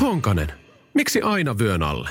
Honkanen, 0.00 0.52
miksi 0.94 1.22
aina 1.22 1.58
vyön 1.58 1.82
alle? 1.82 2.10